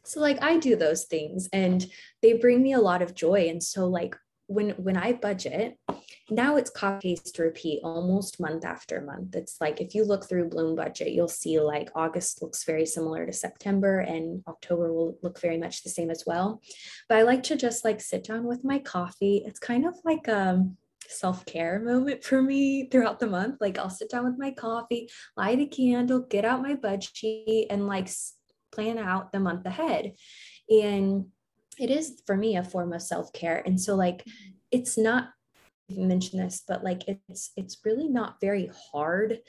So 0.05 0.19
like 0.19 0.41
I 0.41 0.57
do 0.57 0.75
those 0.75 1.05
things 1.05 1.49
and 1.53 1.85
they 2.21 2.33
bring 2.33 2.61
me 2.61 2.73
a 2.73 2.81
lot 2.81 3.01
of 3.01 3.15
joy. 3.15 3.47
And 3.49 3.63
so 3.63 3.87
like 3.87 4.15
when 4.47 4.71
when 4.71 4.97
I 4.97 5.13
budget, 5.13 5.77
now 6.29 6.57
it's 6.57 6.69
copy 6.69 7.15
paste 7.15 7.39
repeat 7.39 7.81
almost 7.83 8.39
month 8.39 8.65
after 8.65 9.01
month. 9.01 9.35
It's 9.35 9.57
like 9.61 9.79
if 9.79 9.95
you 9.95 10.03
look 10.03 10.27
through 10.27 10.49
Bloom 10.49 10.75
budget, 10.75 11.11
you'll 11.11 11.27
see 11.27 11.59
like 11.59 11.89
August 11.95 12.41
looks 12.41 12.63
very 12.63 12.85
similar 12.85 13.25
to 13.25 13.33
September 13.33 13.99
and 13.99 14.43
October 14.47 14.91
will 14.91 15.17
look 15.21 15.39
very 15.39 15.57
much 15.57 15.83
the 15.83 15.89
same 15.89 16.09
as 16.09 16.23
well. 16.25 16.61
But 17.07 17.19
I 17.19 17.21
like 17.23 17.43
to 17.43 17.55
just 17.55 17.85
like 17.85 18.01
sit 18.01 18.25
down 18.25 18.43
with 18.45 18.63
my 18.63 18.79
coffee. 18.79 19.43
It's 19.45 19.59
kind 19.59 19.85
of 19.85 19.95
like 20.03 20.27
um 20.27 20.77
self-care 21.09 21.79
moment 21.79 22.23
for 22.23 22.41
me 22.41 22.87
throughout 22.89 23.19
the 23.19 23.27
month. 23.27 23.57
Like 23.61 23.77
I'll 23.77 23.89
sit 23.89 24.09
down 24.09 24.25
with 24.25 24.37
my 24.37 24.51
coffee, 24.51 25.09
light 25.37 25.59
a 25.59 25.65
candle, 25.65 26.19
get 26.21 26.45
out 26.45 26.61
my 26.61 26.75
budget 26.75 27.67
and 27.69 27.87
like 27.87 28.09
plan 28.71 28.97
out 28.97 29.31
the 29.31 29.39
month 29.39 29.65
ahead. 29.65 30.13
And 30.69 31.25
it 31.79 31.89
is 31.89 32.21
for 32.25 32.35
me 32.35 32.57
a 32.57 32.63
form 32.63 32.93
of 32.93 33.01
self-care. 33.01 33.63
And 33.65 33.79
so 33.79 33.95
like 33.95 34.19
mm-hmm. 34.19 34.51
it's 34.71 34.97
not 34.97 35.29
mention 35.89 36.39
this, 36.39 36.63
but 36.67 36.83
like 36.83 37.03
it's 37.07 37.51
it's 37.55 37.77
really 37.85 38.07
not 38.07 38.39
very 38.41 38.71
hard. 38.91 39.39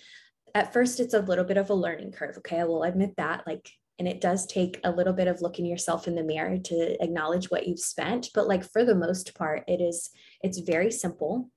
At 0.54 0.72
first, 0.72 1.00
it's 1.00 1.14
a 1.14 1.20
little 1.20 1.44
bit 1.44 1.56
of 1.56 1.70
a 1.70 1.74
learning 1.74 2.12
curve. 2.12 2.38
Okay, 2.38 2.60
I 2.60 2.64
will 2.64 2.84
admit 2.84 3.14
that. 3.16 3.44
Like 3.46 3.70
and 3.98 4.08
it 4.08 4.20
does 4.20 4.46
take 4.46 4.80
a 4.84 4.90
little 4.90 5.12
bit 5.12 5.28
of 5.28 5.40
looking 5.40 5.66
yourself 5.66 6.08
in 6.08 6.14
the 6.14 6.22
mirror 6.22 6.58
to 6.58 7.02
acknowledge 7.02 7.50
what 7.50 7.66
you've 7.66 7.78
spent 7.78 8.30
but 8.34 8.48
like 8.48 8.64
for 8.64 8.84
the 8.84 8.94
most 8.94 9.34
part 9.34 9.64
it 9.68 9.80
is 9.80 10.10
it's 10.42 10.58
very 10.58 10.90
simple 10.90 11.50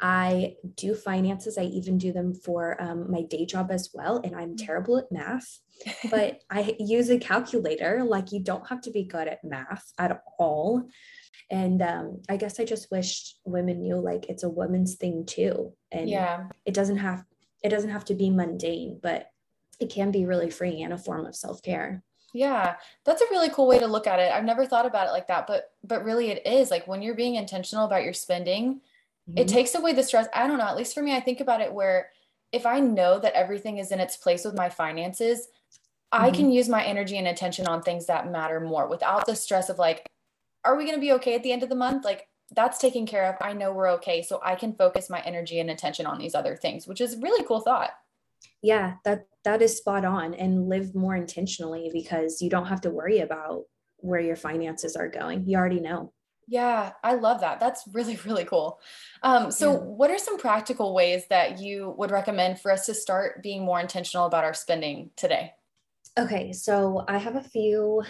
I 0.00 0.56
do 0.74 0.94
finances. 0.94 1.56
I 1.56 1.62
even 1.62 1.98
do 1.98 2.12
them 2.12 2.34
for 2.34 2.80
um, 2.82 3.10
my 3.10 3.22
day 3.22 3.46
job 3.46 3.70
as 3.70 3.90
well. 3.94 4.20
And 4.22 4.34
I'm 4.34 4.54
mm. 4.54 4.66
terrible 4.66 4.98
at 4.98 5.10
math, 5.10 5.60
but 6.10 6.40
I 6.50 6.76
use 6.78 7.10
a 7.10 7.18
calculator. 7.18 8.04
Like, 8.04 8.32
you 8.32 8.40
don't 8.40 8.68
have 8.68 8.82
to 8.82 8.90
be 8.90 9.04
good 9.04 9.28
at 9.28 9.44
math 9.44 9.84
at 9.98 10.22
all. 10.38 10.88
And 11.50 11.80
um, 11.80 12.22
I 12.28 12.36
guess 12.36 12.58
I 12.58 12.64
just 12.64 12.90
wish 12.90 13.34
women 13.44 13.80
knew 13.80 13.96
like 13.96 14.26
it's 14.28 14.42
a 14.42 14.48
woman's 14.48 14.96
thing 14.96 15.24
too. 15.26 15.72
And 15.92 16.08
yeah, 16.08 16.48
it 16.64 16.74
doesn't 16.74 16.98
have 16.98 17.24
it 17.62 17.70
doesn't 17.70 17.90
have 17.90 18.04
to 18.06 18.14
be 18.14 18.28
mundane, 18.28 19.00
but 19.02 19.28
it 19.80 19.90
can 19.90 20.10
be 20.10 20.26
really 20.26 20.50
freeing 20.50 20.84
and 20.84 20.92
a 20.92 20.98
form 20.98 21.26
of 21.26 21.36
self-care. 21.36 22.02
Yeah, 22.32 22.76
that's 23.04 23.22
a 23.22 23.26
really 23.30 23.48
cool 23.50 23.68
way 23.68 23.78
to 23.78 23.86
look 23.86 24.06
at 24.06 24.18
it. 24.18 24.32
I've 24.32 24.44
never 24.44 24.66
thought 24.66 24.86
about 24.86 25.06
it 25.06 25.12
like 25.12 25.28
that, 25.28 25.46
but 25.46 25.70
but 25.84 26.04
really 26.04 26.30
it 26.30 26.44
is 26.46 26.70
like 26.70 26.88
when 26.88 27.00
you're 27.00 27.14
being 27.14 27.36
intentional 27.36 27.84
about 27.84 28.02
your 28.02 28.12
spending, 28.12 28.80
mm-hmm. 29.28 29.38
it 29.38 29.46
takes 29.46 29.74
away 29.74 29.92
the 29.92 30.02
stress. 30.02 30.26
I 30.34 30.46
don't 30.48 30.58
know, 30.58 30.64
at 30.64 30.76
least 30.76 30.94
for 30.94 31.02
me, 31.02 31.14
I 31.14 31.20
think 31.20 31.40
about 31.40 31.60
it 31.60 31.72
where 31.72 32.10
if 32.50 32.66
I 32.66 32.80
know 32.80 33.18
that 33.20 33.34
everything 33.34 33.78
is 33.78 33.92
in 33.92 34.00
its 34.00 34.16
place 34.16 34.44
with 34.44 34.56
my 34.56 34.68
finances, 34.68 35.46
mm-hmm. 36.12 36.24
I 36.24 36.30
can 36.30 36.50
use 36.50 36.68
my 36.68 36.84
energy 36.84 37.18
and 37.18 37.28
attention 37.28 37.68
on 37.68 37.82
things 37.82 38.06
that 38.06 38.30
matter 38.30 38.58
more 38.58 38.88
without 38.88 39.26
the 39.26 39.36
stress 39.36 39.68
of 39.68 39.78
like, 39.78 40.04
are 40.64 40.76
we 40.76 40.84
going 40.84 40.96
to 40.96 41.00
be 41.00 41.12
okay 41.12 41.34
at 41.34 41.42
the 41.42 41.52
end 41.52 41.62
of 41.62 41.68
the 41.68 41.74
month? 41.74 42.04
Like, 42.04 42.26
that's 42.54 42.78
taken 42.78 43.06
care 43.06 43.24
of. 43.24 43.36
I 43.40 43.52
know 43.52 43.72
we're 43.72 43.90
okay. 43.92 44.22
So 44.22 44.40
I 44.42 44.54
can 44.54 44.74
focus 44.74 45.10
my 45.10 45.20
energy 45.20 45.60
and 45.60 45.70
attention 45.70 46.06
on 46.06 46.18
these 46.18 46.34
other 46.34 46.56
things, 46.56 46.86
which 46.86 47.00
is 47.00 47.16
really 47.16 47.44
cool 47.44 47.60
thought. 47.60 47.90
Yeah, 48.62 48.94
that 49.04 49.26
that 49.44 49.62
is 49.62 49.76
spot 49.76 50.04
on 50.04 50.34
and 50.34 50.68
live 50.68 50.94
more 50.94 51.14
intentionally 51.14 51.90
because 51.92 52.40
you 52.40 52.50
don't 52.50 52.66
have 52.66 52.80
to 52.82 52.90
worry 52.90 53.20
about 53.20 53.64
where 53.98 54.20
your 54.20 54.36
finances 54.36 54.96
are 54.96 55.08
going. 55.08 55.46
You 55.46 55.56
already 55.56 55.80
know. 55.80 56.12
Yeah, 56.46 56.92
I 57.02 57.14
love 57.14 57.40
that. 57.40 57.60
That's 57.60 57.84
really, 57.92 58.18
really 58.24 58.44
cool. 58.44 58.78
Um, 59.22 59.50
so, 59.50 59.72
yeah. 59.72 59.78
what 59.78 60.10
are 60.10 60.18
some 60.18 60.38
practical 60.38 60.94
ways 60.94 61.24
that 61.30 61.58
you 61.60 61.94
would 61.96 62.10
recommend 62.10 62.60
for 62.60 62.70
us 62.70 62.86
to 62.86 62.94
start 62.94 63.42
being 63.42 63.64
more 63.64 63.80
intentional 63.80 64.26
about 64.26 64.44
our 64.44 64.54
spending 64.54 65.10
today? 65.16 65.52
Okay, 66.18 66.52
so 66.52 67.04
I 67.08 67.18
have 67.18 67.36
a 67.36 67.42
few 67.42 68.02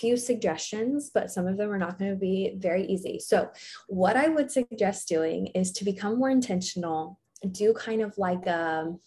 few 0.00 0.16
suggestions, 0.16 1.10
but 1.14 1.30
some 1.30 1.46
of 1.46 1.56
them 1.56 1.70
are 1.70 1.78
not 1.78 1.96
going 1.96 2.10
to 2.10 2.16
be 2.16 2.54
very 2.56 2.84
easy. 2.86 3.18
So, 3.20 3.50
what 3.88 4.16
I 4.16 4.28
would 4.28 4.50
suggest 4.50 5.08
doing 5.08 5.48
is 5.48 5.70
to 5.72 5.84
become 5.84 6.18
more 6.18 6.30
intentional, 6.30 7.20
do 7.50 7.72
kind 7.74 8.02
of 8.02 8.16
like 8.18 8.46
a 8.46 8.84
um, 8.86 9.00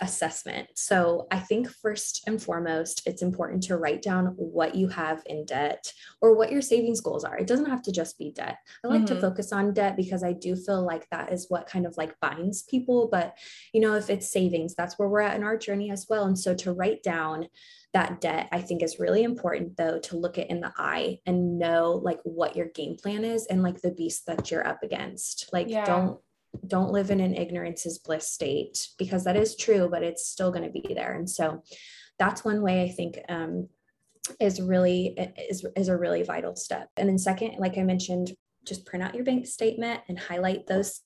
assessment. 0.00 0.68
So 0.74 1.26
I 1.30 1.38
think 1.38 1.70
first 1.70 2.24
and 2.26 2.42
foremost, 2.42 3.02
it's 3.06 3.22
important 3.22 3.62
to 3.64 3.76
write 3.76 4.02
down 4.02 4.26
what 4.36 4.74
you 4.74 4.88
have 4.88 5.22
in 5.26 5.44
debt 5.44 5.92
or 6.20 6.36
what 6.36 6.52
your 6.52 6.62
savings 6.62 7.00
goals 7.00 7.24
are. 7.24 7.36
It 7.36 7.46
doesn't 7.46 7.70
have 7.70 7.82
to 7.82 7.92
just 7.92 8.18
be 8.18 8.32
debt. 8.32 8.58
I 8.84 8.88
like 8.88 9.02
mm-hmm. 9.02 9.14
to 9.14 9.20
focus 9.20 9.52
on 9.52 9.74
debt 9.74 9.96
because 9.96 10.22
I 10.22 10.32
do 10.32 10.56
feel 10.56 10.84
like 10.84 11.08
that 11.10 11.32
is 11.32 11.46
what 11.48 11.66
kind 11.66 11.86
of 11.86 11.96
like 11.96 12.18
binds 12.20 12.62
people. 12.62 13.08
But, 13.10 13.36
you 13.72 13.80
know, 13.80 13.94
if 13.94 14.10
it's 14.10 14.30
savings, 14.30 14.74
that's 14.74 14.98
where 14.98 15.08
we're 15.08 15.20
at 15.20 15.36
in 15.36 15.44
our 15.44 15.56
journey 15.56 15.90
as 15.90 16.06
well. 16.08 16.24
And 16.24 16.38
so 16.38 16.54
to 16.54 16.72
write 16.72 17.02
down 17.02 17.48
that 17.94 18.20
debt, 18.20 18.48
I 18.52 18.60
think 18.60 18.82
is 18.82 18.98
really 18.98 19.22
important 19.22 19.76
though 19.76 19.98
to 20.00 20.18
look 20.18 20.36
it 20.36 20.50
in 20.50 20.60
the 20.60 20.72
eye 20.76 21.20
and 21.24 21.58
know 21.58 22.00
like 22.02 22.20
what 22.24 22.54
your 22.54 22.66
game 22.66 22.96
plan 22.96 23.24
is 23.24 23.46
and 23.46 23.62
like 23.62 23.80
the 23.80 23.92
beast 23.92 24.26
that 24.26 24.50
you're 24.50 24.66
up 24.66 24.82
against. 24.82 25.48
Like, 25.52 25.68
yeah. 25.70 25.84
don't 25.84 26.20
don't 26.66 26.92
live 26.92 27.10
in 27.10 27.20
an 27.20 27.34
ignorance 27.34 27.86
is 27.86 27.98
bliss 27.98 28.28
state 28.28 28.88
because 28.98 29.24
that 29.24 29.36
is 29.36 29.56
true, 29.56 29.88
but 29.90 30.02
it's 30.02 30.26
still 30.26 30.50
going 30.50 30.64
to 30.64 30.80
be 30.80 30.94
there. 30.94 31.14
And 31.14 31.28
so 31.28 31.62
that's 32.18 32.44
one 32.44 32.62
way 32.62 32.82
I 32.82 32.88
think 32.88 33.18
um, 33.28 33.68
is 34.40 34.60
really 34.60 35.16
is, 35.48 35.66
is 35.76 35.88
a 35.88 35.96
really 35.96 36.22
vital 36.22 36.56
step. 36.56 36.88
And 36.96 37.08
then 37.08 37.18
second, 37.18 37.56
like 37.58 37.78
I 37.78 37.82
mentioned, 37.82 38.32
just 38.64 38.86
print 38.86 39.04
out 39.04 39.14
your 39.14 39.24
bank 39.24 39.46
statement 39.46 40.00
and 40.08 40.18
highlight 40.18 40.66
those 40.66 41.00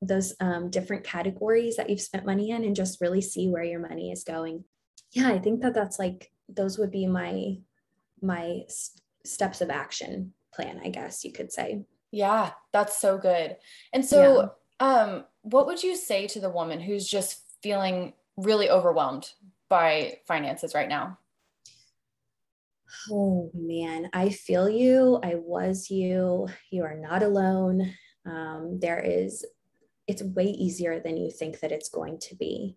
those 0.00 0.34
um, 0.38 0.70
different 0.70 1.02
categories 1.02 1.76
that 1.76 1.90
you've 1.90 2.00
spent 2.00 2.24
money 2.24 2.50
in 2.50 2.62
and 2.64 2.76
just 2.76 3.00
really 3.00 3.20
see 3.20 3.48
where 3.48 3.64
your 3.64 3.80
money 3.80 4.12
is 4.12 4.22
going. 4.22 4.62
Yeah, 5.10 5.28
I 5.28 5.40
think 5.40 5.60
that 5.62 5.74
that's 5.74 5.98
like 5.98 6.30
those 6.48 6.78
would 6.78 6.90
be 6.90 7.06
my 7.06 7.56
my 8.22 8.62
steps 9.24 9.60
of 9.60 9.70
action 9.70 10.34
plan, 10.54 10.80
I 10.84 10.90
guess 10.90 11.24
you 11.24 11.32
could 11.32 11.52
say. 11.52 11.82
Yeah, 12.10 12.52
that's 12.72 12.98
so 12.98 13.18
good. 13.18 13.56
And 13.92 14.04
so 14.04 14.52
um, 14.80 15.24
what 15.42 15.66
would 15.66 15.82
you 15.82 15.96
say 15.96 16.26
to 16.28 16.40
the 16.40 16.50
woman 16.50 16.80
who's 16.80 17.06
just 17.06 17.42
feeling 17.62 18.12
really 18.36 18.70
overwhelmed 18.70 19.30
by 19.68 20.18
finances 20.26 20.74
right 20.74 20.88
now? 20.88 21.18
Oh 23.10 23.50
man, 23.54 24.08
I 24.12 24.30
feel 24.30 24.68
you. 24.68 25.20
I 25.22 25.34
was 25.34 25.90
you. 25.90 26.48
You 26.70 26.84
are 26.84 26.96
not 26.96 27.22
alone. 27.22 27.94
Um, 28.24 28.78
there 28.80 29.00
is, 29.00 29.44
it's 30.06 30.22
way 30.22 30.46
easier 30.46 31.00
than 31.00 31.16
you 31.16 31.30
think 31.30 31.60
that 31.60 31.72
it's 31.72 31.88
going 31.88 32.18
to 32.20 32.36
be. 32.36 32.76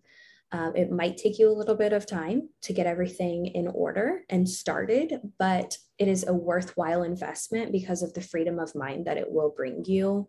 Um, 0.50 0.76
it 0.76 0.92
might 0.92 1.16
take 1.16 1.38
you 1.38 1.48
a 1.48 1.56
little 1.56 1.74
bit 1.74 1.94
of 1.94 2.04
time 2.04 2.50
to 2.62 2.74
get 2.74 2.86
everything 2.86 3.46
in 3.46 3.68
order 3.68 4.22
and 4.28 4.46
started, 4.46 5.18
but 5.38 5.78
it 5.98 6.08
is 6.08 6.26
a 6.26 6.34
worthwhile 6.34 7.04
investment 7.04 7.72
because 7.72 8.02
of 8.02 8.12
the 8.12 8.20
freedom 8.20 8.58
of 8.58 8.74
mind 8.74 9.06
that 9.06 9.16
it 9.16 9.30
will 9.30 9.54
bring 9.56 9.82
you 9.86 10.28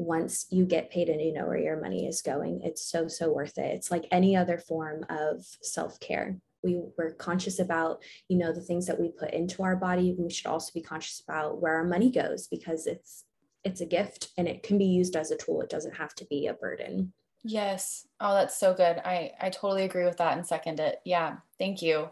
once 0.00 0.46
you 0.48 0.64
get 0.64 0.90
paid 0.90 1.10
and 1.10 1.20
you 1.20 1.30
know 1.30 1.44
where 1.44 1.58
your 1.58 1.78
money 1.78 2.06
is 2.06 2.22
going 2.22 2.62
it's 2.62 2.82
so 2.82 3.06
so 3.06 3.30
worth 3.30 3.58
it. 3.58 3.74
It's 3.74 3.90
like 3.90 4.06
any 4.10 4.34
other 4.34 4.56
form 4.56 5.04
of 5.10 5.44
self-care. 5.60 6.38
We 6.62 6.80
were 6.96 7.12
conscious 7.12 7.58
about 7.58 8.02
you 8.28 8.38
know 8.38 8.52
the 8.52 8.62
things 8.62 8.86
that 8.86 8.98
we 8.98 9.10
put 9.10 9.34
into 9.34 9.62
our 9.62 9.76
body. 9.76 10.14
We 10.18 10.30
should 10.30 10.46
also 10.46 10.72
be 10.74 10.80
conscious 10.80 11.20
about 11.20 11.60
where 11.60 11.76
our 11.76 11.84
money 11.84 12.10
goes 12.10 12.46
because 12.48 12.86
it's 12.86 13.24
it's 13.62 13.82
a 13.82 13.86
gift 13.86 14.30
and 14.38 14.48
it 14.48 14.62
can 14.62 14.78
be 14.78 14.86
used 14.86 15.16
as 15.16 15.30
a 15.30 15.36
tool. 15.36 15.60
It 15.60 15.68
doesn't 15.68 15.96
have 15.96 16.14
to 16.14 16.24
be 16.26 16.46
a 16.46 16.54
burden. 16.54 17.12
Yes. 17.44 18.06
Oh 18.20 18.34
that's 18.34 18.58
so 18.58 18.72
good. 18.72 19.02
I 19.04 19.32
i 19.38 19.50
totally 19.50 19.84
agree 19.84 20.06
with 20.06 20.16
that 20.16 20.36
and 20.36 20.46
second 20.46 20.80
it. 20.80 21.00
Yeah. 21.04 21.36
Thank 21.58 21.82
you. 21.82 22.08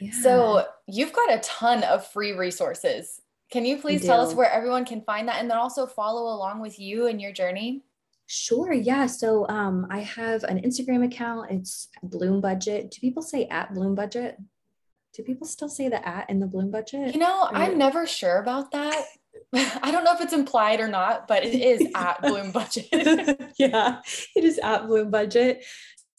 Yeah. 0.00 0.12
so 0.20 0.66
you've 0.86 1.12
got 1.14 1.32
a 1.32 1.38
ton 1.38 1.82
of 1.84 2.06
free 2.06 2.32
resources 2.32 3.21
can 3.52 3.66
you 3.66 3.76
please 3.76 4.04
tell 4.04 4.22
us 4.22 4.34
where 4.34 4.50
everyone 4.50 4.86
can 4.86 5.02
find 5.02 5.28
that 5.28 5.36
and 5.38 5.50
then 5.50 5.58
also 5.58 5.86
follow 5.86 6.34
along 6.34 6.60
with 6.60 6.80
you 6.80 7.06
and 7.06 7.20
your 7.20 7.32
journey? 7.32 7.84
Sure. 8.26 8.72
Yeah. 8.72 9.06
So 9.06 9.46
um, 9.48 9.86
I 9.90 10.00
have 10.00 10.42
an 10.44 10.62
Instagram 10.62 11.04
account. 11.04 11.50
It's 11.50 11.88
Bloom 12.02 12.40
Budget. 12.40 12.90
Do 12.90 13.00
people 13.00 13.22
say 13.22 13.46
at 13.48 13.74
Bloom 13.74 13.94
Budget? 13.94 14.38
Do 15.14 15.22
people 15.22 15.46
still 15.46 15.68
say 15.68 15.90
the 15.90 16.06
at 16.08 16.30
in 16.30 16.40
the 16.40 16.46
Bloom 16.46 16.70
Budget? 16.70 17.12
You 17.12 17.20
know, 17.20 17.42
or... 17.42 17.54
I'm 17.54 17.76
never 17.76 18.06
sure 18.06 18.38
about 18.38 18.70
that. 18.72 19.04
I 19.52 19.90
don't 19.90 20.04
know 20.04 20.14
if 20.14 20.22
it's 20.22 20.32
implied 20.32 20.80
or 20.80 20.88
not, 20.88 21.28
but 21.28 21.44
it 21.44 21.54
is 21.54 21.86
at 21.94 22.22
Bloom 22.22 22.52
Budget. 22.52 22.88
yeah, 23.58 24.00
it 24.34 24.44
is 24.44 24.58
at 24.60 24.86
Bloom 24.86 25.10
Budget 25.10 25.62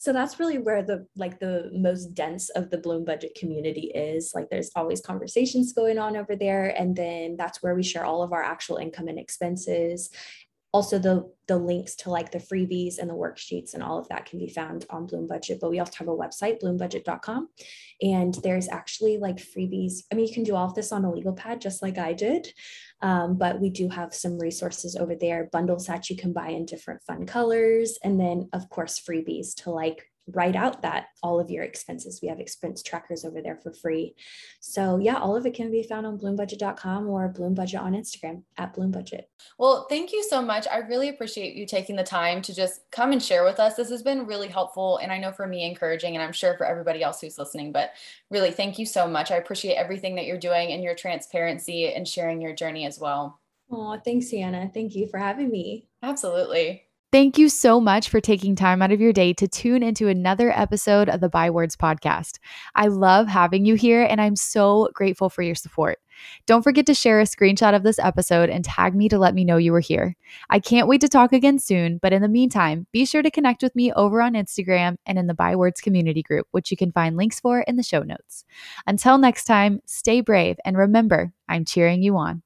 so 0.04 0.12
that's 0.12 0.38
really 0.38 0.58
where 0.58 0.82
the 0.82 1.06
like 1.16 1.40
the 1.40 1.70
most 1.72 2.12
dense 2.12 2.50
of 2.50 2.68
the 2.68 2.76
bloom 2.76 3.06
budget 3.06 3.34
community 3.40 3.90
is. 3.94 4.32
Like 4.34 4.50
there's 4.50 4.70
always 4.76 5.00
conversations 5.00 5.72
going 5.72 5.98
on 5.98 6.14
over 6.14 6.36
there 6.36 6.78
and 6.78 6.94
then 6.94 7.36
that's 7.38 7.62
where 7.62 7.74
we 7.74 7.82
share 7.82 8.04
all 8.04 8.22
of 8.22 8.34
our 8.34 8.42
actual 8.42 8.76
income 8.76 9.08
and 9.08 9.18
expenses. 9.18 10.10
Also 10.74 10.98
the 10.98 11.32
the 11.48 11.56
links 11.56 11.94
to 11.96 12.10
like 12.10 12.30
the 12.30 12.38
freebies 12.38 12.98
and 12.98 13.08
the 13.08 13.14
worksheets 13.14 13.72
and 13.72 13.82
all 13.82 13.96
of 13.96 14.06
that 14.10 14.26
can 14.26 14.38
be 14.38 14.48
found 14.50 14.84
on 14.90 15.06
bloom 15.06 15.26
budget 15.26 15.58
but 15.58 15.70
we 15.70 15.78
also 15.78 15.94
have 15.96 16.08
a 16.08 16.10
website 16.10 16.60
bloombudget.com 16.60 17.48
and 18.02 18.34
there's 18.42 18.68
actually 18.68 19.16
like 19.16 19.36
freebies. 19.36 20.02
I 20.12 20.16
mean 20.16 20.26
you 20.26 20.34
can 20.34 20.44
do 20.44 20.54
all 20.54 20.66
of 20.66 20.74
this 20.74 20.92
on 20.92 21.06
a 21.06 21.10
legal 21.10 21.32
pad 21.32 21.62
just 21.62 21.80
like 21.80 21.96
i 21.96 22.12
did 22.12 22.52
um, 23.04 23.36
but 23.36 23.60
we 23.60 23.68
do 23.68 23.86
have 23.90 24.14
some 24.14 24.38
resources 24.38 24.96
over 24.96 25.14
there, 25.14 25.50
bundles 25.52 25.86
that 25.86 26.08
you 26.08 26.16
can 26.16 26.32
buy 26.32 26.48
in 26.48 26.64
different 26.64 27.02
fun 27.02 27.26
colors. 27.26 27.98
And 28.02 28.18
then, 28.18 28.48
of 28.54 28.70
course, 28.70 28.98
freebies 28.98 29.54
to 29.56 29.70
like 29.70 30.10
write 30.32 30.56
out 30.56 30.82
that 30.82 31.08
all 31.22 31.38
of 31.38 31.50
your 31.50 31.64
expenses. 31.64 32.20
We 32.22 32.28
have 32.28 32.40
expense 32.40 32.82
trackers 32.82 33.24
over 33.24 33.42
there 33.42 33.56
for 33.56 33.72
free. 33.72 34.14
So 34.60 34.98
yeah, 34.98 35.16
all 35.16 35.36
of 35.36 35.44
it 35.46 35.54
can 35.54 35.70
be 35.70 35.82
found 35.82 36.06
on 36.06 36.18
bloombudget.com 36.18 37.08
or 37.08 37.32
bloombudget 37.32 37.80
on 37.80 37.92
Instagram 37.92 38.42
at 38.56 38.74
bloombudget. 38.74 39.24
Well, 39.58 39.86
thank 39.88 40.12
you 40.12 40.22
so 40.22 40.40
much. 40.40 40.66
I 40.70 40.78
really 40.78 41.08
appreciate 41.10 41.54
you 41.54 41.66
taking 41.66 41.96
the 41.96 42.02
time 42.02 42.40
to 42.42 42.54
just 42.54 42.80
come 42.90 43.12
and 43.12 43.22
share 43.22 43.44
with 43.44 43.60
us. 43.60 43.74
This 43.74 43.90
has 43.90 44.02
been 44.02 44.26
really 44.26 44.48
helpful 44.48 44.98
and 44.98 45.12
I 45.12 45.18
know 45.18 45.32
for 45.32 45.46
me 45.46 45.66
encouraging 45.66 46.14
and 46.16 46.22
I'm 46.22 46.32
sure 46.32 46.56
for 46.56 46.66
everybody 46.66 47.02
else 47.02 47.20
who's 47.20 47.38
listening, 47.38 47.72
but 47.72 47.92
really 48.30 48.50
thank 48.50 48.78
you 48.78 48.86
so 48.86 49.06
much. 49.06 49.30
I 49.30 49.36
appreciate 49.36 49.74
everything 49.74 50.14
that 50.16 50.26
you're 50.26 50.38
doing 50.38 50.72
and 50.72 50.82
your 50.82 50.94
transparency 50.94 51.92
and 51.92 52.08
sharing 52.08 52.40
your 52.40 52.54
journey 52.54 52.86
as 52.86 52.98
well. 52.98 53.40
Oh, 53.70 53.98
thanks, 54.04 54.30
Hannah. 54.30 54.70
Thank 54.72 54.94
you 54.94 55.08
for 55.08 55.18
having 55.18 55.50
me. 55.50 55.88
Absolutely. 56.02 56.83
Thank 57.14 57.38
you 57.38 57.48
so 57.48 57.80
much 57.80 58.08
for 58.08 58.20
taking 58.20 58.56
time 58.56 58.82
out 58.82 58.90
of 58.90 59.00
your 59.00 59.12
day 59.12 59.32
to 59.34 59.46
tune 59.46 59.84
into 59.84 60.08
another 60.08 60.50
episode 60.50 61.08
of 61.08 61.20
the 61.20 61.28
Bywords 61.28 61.76
podcast. 61.76 62.40
I 62.74 62.88
love 62.88 63.28
having 63.28 63.64
you 63.64 63.76
here 63.76 64.02
and 64.02 64.20
I'm 64.20 64.34
so 64.34 64.88
grateful 64.94 65.30
for 65.30 65.42
your 65.42 65.54
support. 65.54 66.00
Don't 66.46 66.64
forget 66.64 66.86
to 66.86 66.94
share 66.94 67.20
a 67.20 67.22
screenshot 67.24 67.72
of 67.72 67.84
this 67.84 68.00
episode 68.00 68.50
and 68.50 68.64
tag 68.64 68.96
me 68.96 69.08
to 69.10 69.18
let 69.20 69.32
me 69.32 69.44
know 69.44 69.58
you 69.58 69.70
were 69.70 69.78
here. 69.78 70.16
I 70.50 70.58
can't 70.58 70.88
wait 70.88 71.02
to 71.02 71.08
talk 71.08 71.32
again 71.32 71.60
soon, 71.60 71.98
but 71.98 72.12
in 72.12 72.20
the 72.20 72.26
meantime, 72.26 72.88
be 72.90 73.06
sure 73.06 73.22
to 73.22 73.30
connect 73.30 73.62
with 73.62 73.76
me 73.76 73.92
over 73.92 74.20
on 74.20 74.32
Instagram 74.32 74.96
and 75.06 75.16
in 75.16 75.28
the 75.28 75.34
Bywords 75.34 75.80
community 75.80 76.24
group, 76.24 76.48
which 76.50 76.72
you 76.72 76.76
can 76.76 76.90
find 76.90 77.16
links 77.16 77.38
for 77.38 77.60
in 77.60 77.76
the 77.76 77.84
show 77.84 78.02
notes. 78.02 78.44
Until 78.88 79.18
next 79.18 79.44
time, 79.44 79.78
stay 79.86 80.20
brave 80.20 80.56
and 80.64 80.76
remember, 80.76 81.32
I'm 81.48 81.64
cheering 81.64 82.02
you 82.02 82.16
on. 82.16 82.42